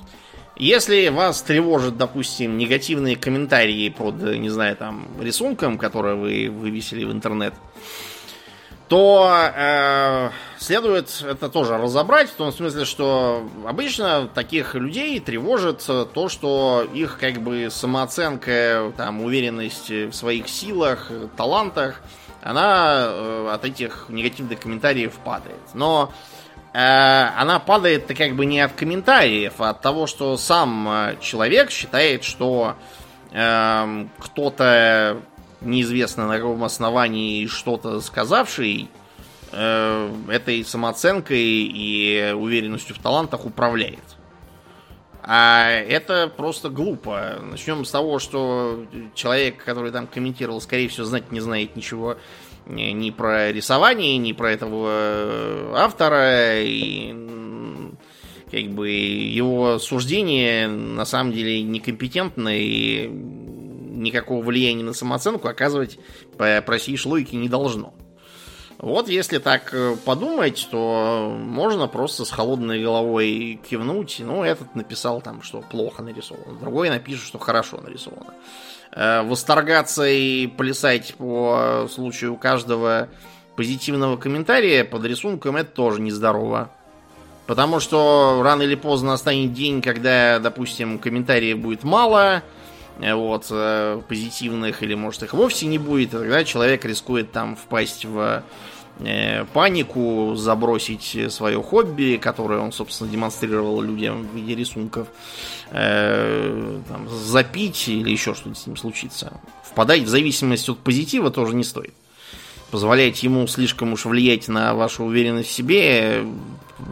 [0.56, 7.12] Если вас тревожат, допустим, негативные комментарии под, не знаю, там, рисунком, который вы вывесили в
[7.12, 7.52] интернет,
[8.88, 16.28] то э, следует это тоже разобрать, в том смысле, что обычно таких людей тревожит то,
[16.28, 22.00] что их как бы самооценка, там, уверенность в своих силах, талантах,
[22.42, 25.60] она э, от этих негативных комментариев падает.
[25.74, 26.35] Но э,
[26.78, 32.22] она падает как бы не от комментариев, а от того, что сам э, человек считает,
[32.22, 32.74] что
[33.32, 35.22] э, кто-то
[35.62, 38.90] неизвестно на каком основании что-то сказавший,
[39.52, 44.04] э, этой самооценкой и уверенностью в талантах управляет.
[45.22, 47.38] А это просто глупо.
[47.42, 52.18] Начнем с того, что человек, который там комментировал, скорее всего, знать не знает ничего
[52.66, 57.14] ни про рисование, ни про этого э, автора, и
[58.50, 65.98] как бы его суждение на самом деле некомпетентно и никакого влияния на самооценку оказывать
[66.36, 67.94] по простейшей логике не должно.
[68.78, 74.16] Вот если так э, подумать, то можно просто с холодной головой кивнуть.
[74.20, 76.58] Ну, этот написал там, что плохо нарисовано.
[76.60, 78.34] Другой напишет, что хорошо нарисовано.
[78.92, 83.08] Э, восторгаться и плясать по случаю каждого
[83.56, 86.70] позитивного комментария под рисунком это тоже нездорово.
[87.46, 92.42] Потому что рано или поздно настанет день, когда, допустим, комментариев будет мало,
[92.98, 98.42] вот, э, позитивных, или может их вовсе не будет, тогда человек рискует там впасть в
[99.00, 105.08] э, панику, забросить свое хобби, которое он, собственно, демонстрировал людям в виде рисунков,
[105.70, 109.32] там, запить или еще что-нибудь с ним случится.
[109.64, 111.92] Впадать в зависимость от позитива тоже не стоит.
[112.70, 116.24] Позволять ему слишком уж влиять на вашу уверенность в себе,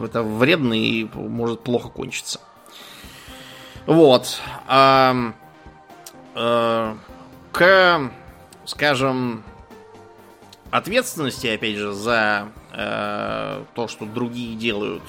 [0.03, 2.39] это вредно и может плохо кончиться.
[3.87, 4.39] Вот.
[6.35, 6.95] Э,
[7.53, 8.11] к,
[8.65, 9.43] скажем,
[10.69, 15.03] ответственности, опять же, за э, то, что другие делают,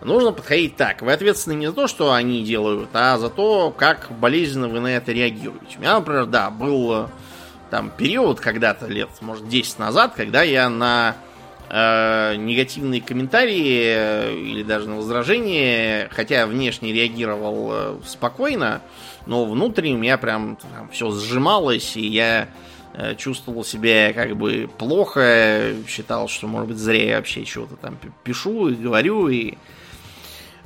[0.00, 1.02] нужно подходить так.
[1.02, 4.88] Вы ответственны не за то, что они делают, а за то, как болезненно вы на
[4.96, 5.78] это реагируете.
[5.78, 7.08] У меня, например, да, был
[7.70, 11.16] там период когда-то лет, может, 10 назад, когда я на
[11.70, 18.82] э, негативные комментарии э, или даже на возражения, хотя внешне реагировал э, спокойно,
[19.26, 22.48] но внутренне у меня прям там, все сжималось, и я
[22.94, 27.98] э, чувствовал себя как бы плохо, считал, что, может быть, зря я вообще чего-то там
[28.24, 29.54] пишу и говорю, и...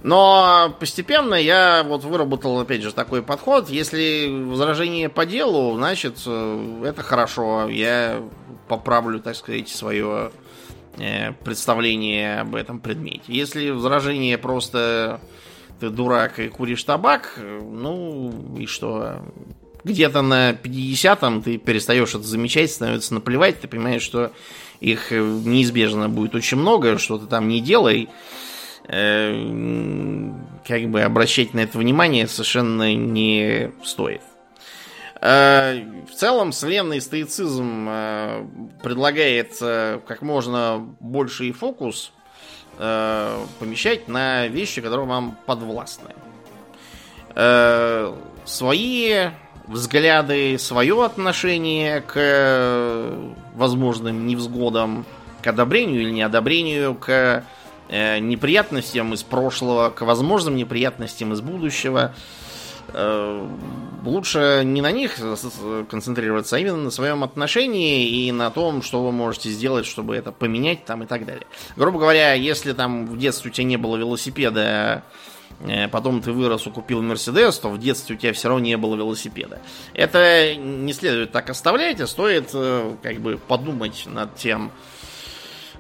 [0.03, 3.69] Но постепенно я вот выработал, опять же, такой подход.
[3.69, 7.69] Если возражение по делу, значит, э, это хорошо.
[7.69, 8.23] Я
[8.69, 10.31] поправлю, так сказать, свое
[10.99, 13.25] э, представление об этом предмете.
[13.27, 15.21] Если возражение просто
[15.81, 19.23] ты дурак и куришь табак, ну и что?
[19.85, 24.33] Где-то на 50-м ты перестаешь это замечать, становится наплевать, ты понимаешь, что
[24.81, 28.09] их неизбежно будет очень много, что ты там не делай.
[28.89, 30.31] Э,
[30.67, 34.23] как бы обращать на это внимание совершенно не стоит.
[35.21, 38.47] Э, в целом, современный стоицизм э,
[38.83, 42.13] предлагает как можно больший фокус
[42.79, 46.11] э, помещать на вещи, которые вам подвластны.
[47.35, 48.15] Э,
[48.45, 49.29] свои
[49.67, 55.05] взгляды, свое отношение к э, возможным невзгодам,
[55.43, 57.45] к одобрению или неодобрению, к
[57.89, 62.15] э, неприятностям из прошлого, к возможным неприятностям из будущего–
[64.05, 65.17] лучше не на них
[65.91, 70.33] концентрироваться, а именно на своем отношении и на том, что вы можете сделать, чтобы это
[70.33, 71.47] поменять там и так далее.
[71.77, 75.03] Грубо говоря, если там в детстве у тебя не было велосипеда,
[75.61, 78.77] э, потом ты вырос и купил Мерседес, то в детстве у тебя все равно не
[78.77, 79.61] было велосипеда.
[79.93, 84.96] Это не следует так оставлять, а стоит э, как бы подумать над тем, Э,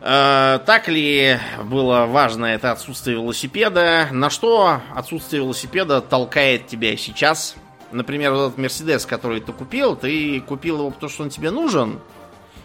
[0.00, 4.08] так ли было важно это отсутствие велосипеда?
[4.12, 7.56] На что отсутствие велосипеда толкает тебя сейчас?
[7.92, 12.00] Например, вот этот Мерседес, который ты купил, ты купил его потому, что он тебе нужен?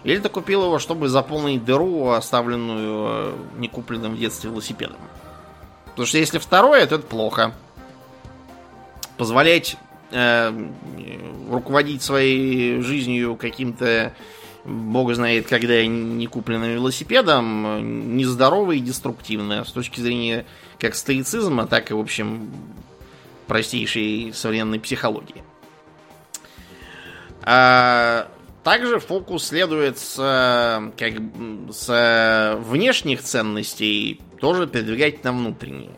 [0.04, 4.98] Или ты купил его, чтобы заполнить дыру, оставленную э, некупленным в детстве велосипедом.
[5.86, 7.54] Потому что если второе, то это плохо.
[9.18, 9.78] Позволять
[10.12, 10.52] э,
[11.50, 14.14] руководить своей жизнью каким-то,
[14.66, 20.46] бог знает, когда не купленным велосипедом, нездорово и деструктивно с точки зрения
[20.80, 22.52] как стоицизма, так и, в общем,
[23.48, 25.44] простейшей современной психологии.
[27.44, 28.28] А
[28.64, 31.14] также фокус следует с, как,
[31.72, 35.96] с внешних ценностей тоже передвигать на внутренние.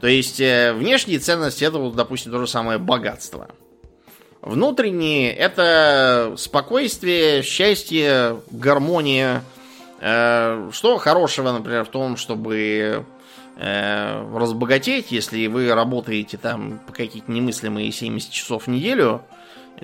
[0.00, 3.48] То есть э, внешние ценности это, вот, допустим, то же самое богатство.
[4.42, 9.44] Внутренние это спокойствие, счастье, гармония.
[10.00, 13.06] Э, что хорошего, например, в том, чтобы
[13.56, 19.22] э, разбогатеть, если вы работаете там по какие-то немыслимые 70 часов в неделю,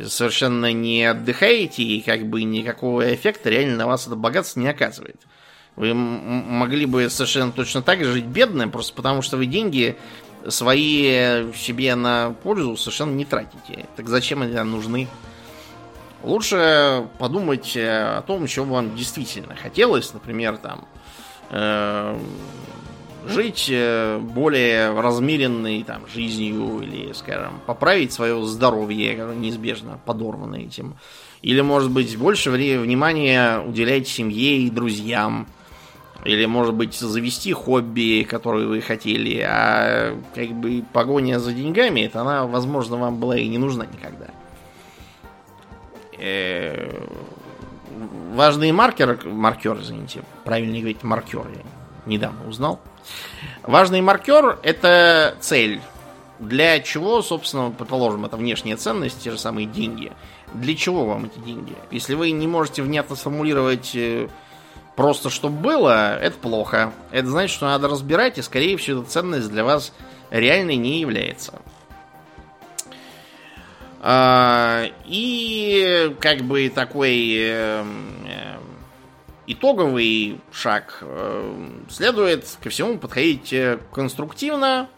[0.05, 5.21] совершенно не отдыхаете и как бы никакого эффекта реально на вас это богатство не оказывает.
[5.77, 9.97] Вы могли бы совершенно точно так же жить бедным, просто потому что вы деньги
[10.47, 13.86] свои себе на пользу совершенно не тратите.
[13.97, 15.09] Так зачем они нам нужны?
[16.22, 20.12] Лучше подумать о том, чего вам действительно хотелось.
[20.12, 20.84] Например, там
[21.51, 22.18] э,
[23.28, 30.97] жить э, более размеренной там, жизнью или, скажем, поправить свое здоровье, неизбежно подорвано этим.
[31.43, 35.47] Или, может быть, больше внимания уделять семье и друзьям.
[36.25, 39.41] Или, может быть, завести хобби, которые вы хотели.
[39.41, 44.27] А как бы погоня за деньгами, это она, возможно, вам была и не нужна никогда.
[46.19, 46.91] Э,
[48.35, 51.62] важный маркер, маркер, извините, правильно говорить, маркер, я
[52.07, 52.81] недавно узнал.
[53.62, 55.81] Важный маркер– это цель.
[56.41, 60.12] Для чего, собственно, предположим, это внешняя ценность, те же самые деньги.
[60.55, 61.75] Для чего вам эти деньги?
[61.91, 64.29] Если вы не можете внятно сформулировать э,
[64.99, 66.93] просто, чтобы было, это плохо.
[67.13, 69.95] Это значит, что надо разбирать, и, скорее всего, эта ценность для вас
[70.29, 71.63] реальной не является.
[74.01, 77.85] А, и как бы такой э,
[79.47, 80.99] итоговый шаг.
[81.03, 84.89] Э, следует ко всему подходить э, конструктивно,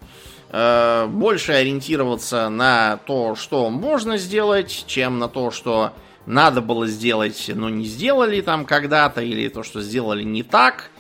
[0.49, 5.93] э, больше ориентироваться на то, что можно сделать, чем на то, что
[6.27, 10.91] надо было сделать, но не сделали там когда-то, или то, что сделали не так,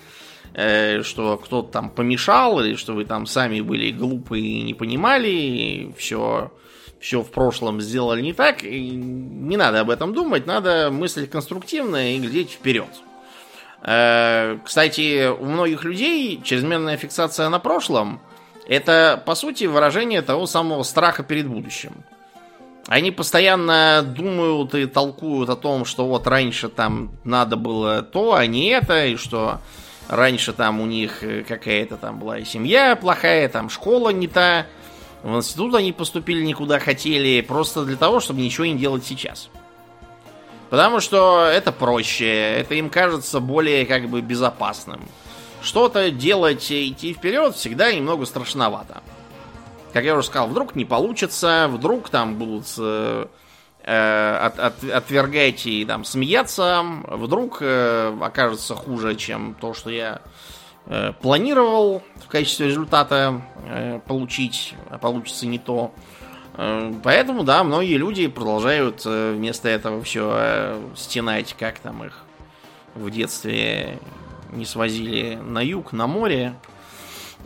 [0.53, 5.95] что кто-то там помешал, или что вы там сами были глупы и не понимали, и
[5.97, 6.51] все,
[7.01, 8.65] все в прошлом сделали не так.
[8.65, 12.91] И не надо об этом думать, надо мыслить конструктивно и глядеть вперед.
[13.83, 18.21] Э, кстати, у многих людей чрезмерная фиксация на прошлом
[18.69, 21.93] это, по сути, выражение того самого страха перед будущим.
[22.91, 28.45] Они постоянно думают и толкуют о том, что вот раньше там надо было то, а
[28.47, 29.61] не это, и что
[30.09, 34.67] раньше там у них какая-то там была семья плохая, там школа не та,
[35.23, 39.51] в институт они поступили никуда хотели, просто для того, чтобы ничего не делать сейчас.
[40.69, 45.01] Потому что это проще, это им кажется более как бы безопасным.
[45.63, 49.01] Что-то делать и идти вперед всегда немного страшновато.
[49.93, 53.27] Как я уже сказал, вдруг не получится, вдруг там будут э,
[53.83, 60.21] э от, от, отвергать и там смеяться, вдруг э, окажется хуже, чем то, что я
[60.87, 65.93] э, планировал в качестве результата э, получить, а получится не то.
[66.55, 72.25] Э, поэтому, да, многие люди продолжают э, вместо этого все э, стенать, как там их
[72.95, 73.99] в детстве
[74.53, 76.55] не свозили на юг, на море.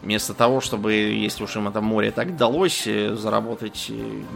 [0.05, 3.91] Вместо того, чтобы, если уж им это море так далось, заработать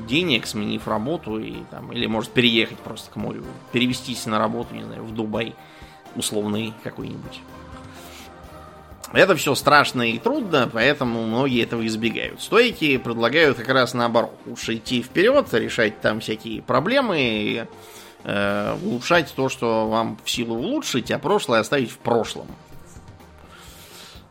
[0.08, 4.82] денег, сменив работу, и, там, или может переехать просто к морю, перевестись на работу, не
[4.82, 5.54] знаю, в Дубай
[6.16, 7.40] условный какой-нибудь.
[9.12, 12.40] Это все страшно и трудно, поэтому многие этого избегают.
[12.40, 14.34] Стойки предлагают как раз наоборот.
[14.46, 17.64] Лучше идти вперед, решать там всякие проблемы и
[18.24, 22.46] э, улучшать то, что вам в силу улучшить, а прошлое оставить в прошлом.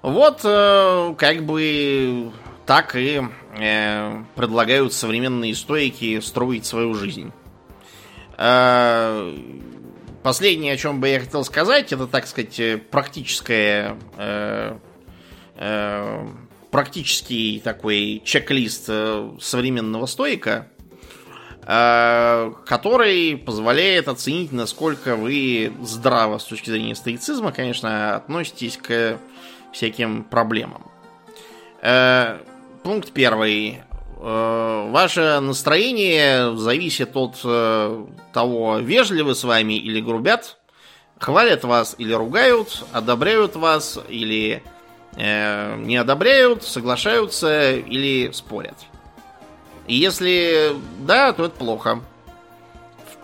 [0.07, 2.31] Вот э, как бы
[2.65, 3.21] так и
[3.59, 7.34] э, предлагают современные стойки строить свою жизнь.
[8.38, 9.38] Э,
[10.23, 12.59] Последнее, о чем бы я хотел сказать, это, так сказать,
[12.89, 13.97] практическое,
[16.69, 18.89] практический такой чек-лист
[19.39, 20.67] современного стойка,
[21.61, 29.19] который позволяет оценить, насколько вы здраво с точки зрения стоицизма, конечно, относитесь к
[29.77, 30.83] всяким проблемам.
[31.81, 32.39] Э,
[32.83, 33.81] пункт первый.
[34.19, 40.57] Э, ваше настроение зависит от э, того, вежливы с вами или грубят.
[41.19, 44.63] Хвалят вас или ругают, одобряют вас или
[45.15, 48.77] э, не одобряют, соглашаются или спорят.
[49.87, 52.01] И если да, то это плохо.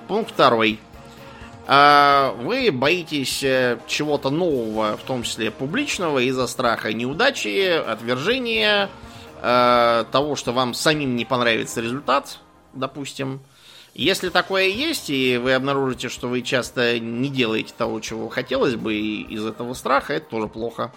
[0.08, 0.80] Пункт второй.
[1.66, 8.90] А вы боитесь э, чего-то нового, в том числе публичного, из-за страха неудачи, отвержения,
[9.42, 12.40] э, того, что вам самим не понравится результат,
[12.74, 13.40] допустим.
[13.94, 18.96] Если такое есть, и вы обнаружите, что вы часто не делаете того, чего хотелось бы,
[18.96, 20.92] из этого страха, это тоже плохо.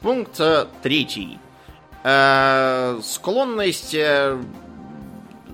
[0.00, 1.38] Пункт э, третий.
[3.02, 3.96] Склонность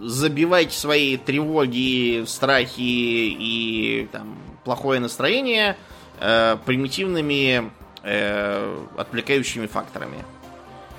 [0.03, 5.77] забивать свои тревоги, страхи и там, плохое настроение
[6.21, 7.71] э, примитивными
[8.03, 10.25] э, отвлекающими факторами.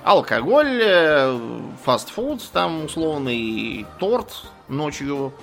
[0.03, 1.39] Алкоголь, э,
[1.83, 5.33] фастфуд, там условный торт ночью,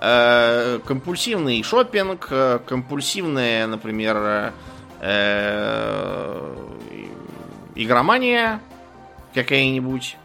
[0.00, 4.52] э, компульсивный шопинг, э, компульсивная, например,
[5.00, 6.56] э,
[7.76, 8.60] игромания
[9.34, 10.16] какая-нибудь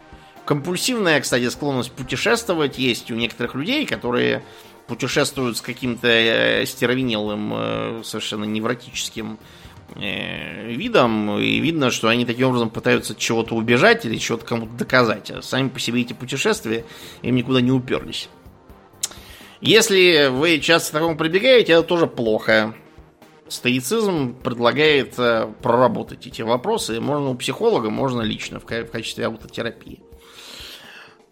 [0.46, 4.44] Компульсивная, кстати, склонность путешествовать есть у некоторых людей, которые
[4.88, 9.40] путешествуют с каким-то э, стервенелым, э, совершенно невротическим
[9.96, 15.32] э, видом, и видно, что они таким образом пытаются чего-то убежать или чего-то кому-то доказать.
[15.32, 16.84] А сами по себе эти путешествия
[17.22, 18.28] им никуда не уперлись.
[19.62, 22.74] Если вы часто к такому прибегаете, это тоже плохо.
[23.48, 27.00] Стоицизм предлагает проработать эти вопросы.
[27.00, 30.02] Можно у психолога, можно лично в качестве аутотерапии.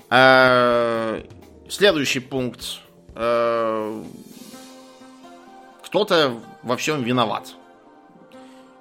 [0.10, 1.22] Э,
[1.68, 2.80] следующий пункт.
[3.16, 4.04] Э,
[5.86, 7.54] кто-то во всем виноват.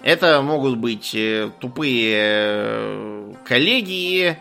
[0.02, 4.38] Это могут быть э, тупые коллеги,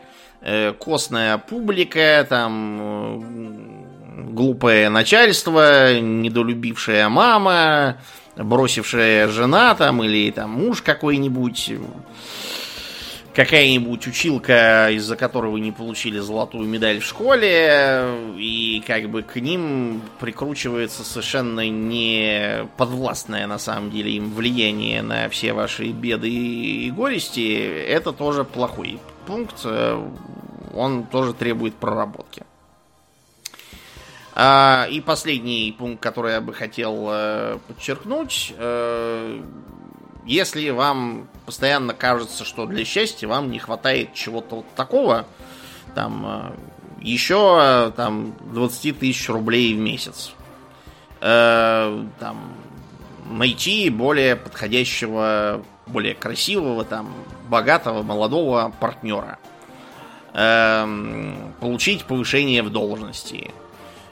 [0.80, 7.97] костная публика, там глупое начальство, недолюбившая мама,
[8.35, 11.72] бросившая жена там или там муж какой-нибудь
[13.38, 19.35] какая-нибудь училка, из-за которой вы не получили золотую медаль в школе, и как бы к
[19.35, 26.89] ним прикручивается совершенно не подвластное на самом деле им влияние на все ваши беды и
[26.89, 29.64] горести, это тоже плохой пункт,
[30.73, 32.41] он тоже требует проработки.
[34.34, 39.41] А, и последний пункт, который я бы хотел э, подчеркнуть, э,
[40.28, 45.26] если вам постоянно кажется, что для счастья вам не хватает чего-то вот такого,
[45.95, 46.52] там, э,
[47.02, 50.34] еще там 20 тысяч рублей в месяц,
[51.22, 52.38] э, там,
[53.30, 57.14] найти более подходящего, более красивого, там,
[57.48, 59.40] богатого, молодого партнера,
[60.34, 63.52] э, получить повышение в должности,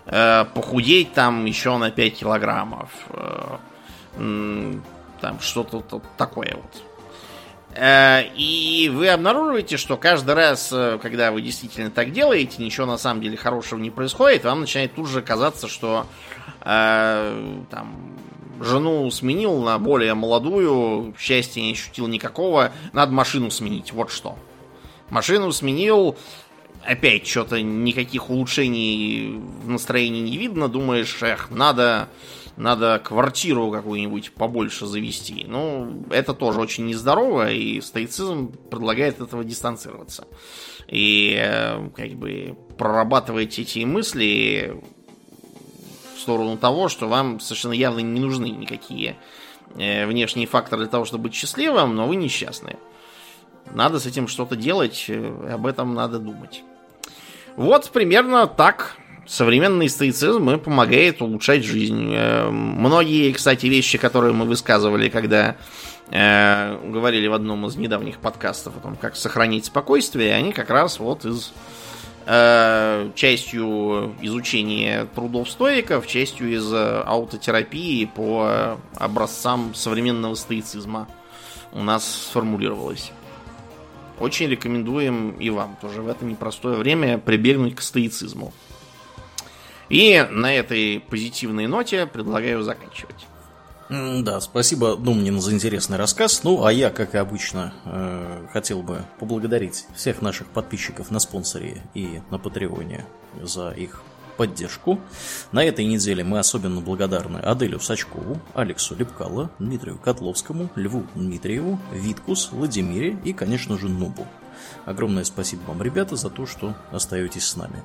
[0.05, 3.57] э, похудеть там еще на 5 килограммов, э,
[5.25, 5.83] там что-то
[6.17, 6.83] такое вот.
[7.75, 12.99] Э, и вы обнаруживаете, что каждый раз, э, когда вы действительно так делаете, ничего на
[12.99, 16.05] самом деле хорошего не происходит, вам начинает тут же казаться, что
[16.61, 17.95] э, там,
[18.61, 24.37] жену сменил на более молодую, счастья не ощутил никакого, надо машину сменить, вот что.
[25.09, 26.15] Машину сменил,
[26.85, 32.09] опять что-то никаких улучшений в настроении не видно, думаешь, эх, надо
[32.57, 35.45] надо квартиру какую-нибудь побольше завести.
[35.47, 40.25] Ну, это тоже очень нездорово, и стоицизм предлагает этого дистанцироваться.
[40.87, 44.81] И э, как бы прорабатывать эти мысли
[46.15, 49.17] в сторону того, что вам совершенно явно не нужны никакие
[49.77, 52.77] э, внешние факторы для того, чтобы быть счастливым, но вы несчастны.
[53.73, 56.63] Надо с этим что-то делать, э, об этом надо думать.
[57.57, 62.11] Вот примерно так современный стоицизм помогает улучшать жизнь.
[62.13, 65.57] Э, многие, кстати, вещи, которые мы высказывали, когда
[66.11, 70.99] э, говорили в одном из недавних подкастов о том, как сохранить спокойствие, они как раз
[70.99, 71.53] вот из
[72.25, 81.07] э, частью изучения трудов стоиков, частью из аутотерапии по образцам современного стоицизма
[81.73, 83.11] у нас сформулировалось.
[84.19, 88.53] Очень рекомендуем и вам тоже в это непростое время прибегнуть к стоицизму.
[89.89, 93.27] И на этой позитивной ноте предлагаю заканчивать.
[93.87, 96.43] Да, спасибо, Думнин, за интересный рассказ.
[96.43, 101.83] Ну, а я, как и обычно, э, хотел бы поблагодарить всех наших подписчиков на спонсоре
[101.93, 103.05] и на Патреоне
[103.43, 104.01] за их
[104.37, 104.99] поддержку.
[105.51, 112.49] На этой неделе мы особенно благодарны Аделю Сачкову, Алексу Лепкало, Дмитрию Котловскому, Льву Дмитриеву, Виткус,
[112.51, 114.25] Владимире и, конечно же, Нубу.
[114.85, 117.83] Огромное спасибо вам, ребята, за то, что остаетесь с нами.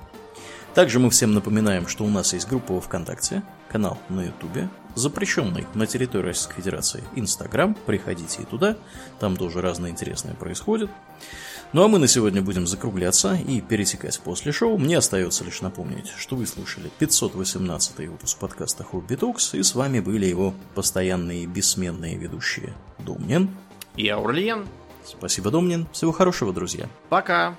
[0.74, 5.66] Также мы всем напоминаем, что у нас есть группа во ВКонтакте, канал на Ютубе, запрещенный
[5.74, 7.74] на территории Российской Федерации Инстаграм.
[7.86, 8.76] Приходите и туда,
[9.18, 10.90] там тоже разное интересное происходит.
[11.72, 14.78] Ну а мы на сегодня будем закругляться и пересекать после шоу.
[14.78, 20.01] Мне остается лишь напомнить, что вы слушали 518 выпуск подкаста Хобби Токс, и с вами
[20.01, 23.51] были его постоянные бессменные ведущие Домнин
[23.97, 24.66] и Аурлиен.
[25.05, 25.86] Спасибо, Домнин.
[25.92, 26.88] Всего хорошего, друзья.
[27.09, 27.56] Пока.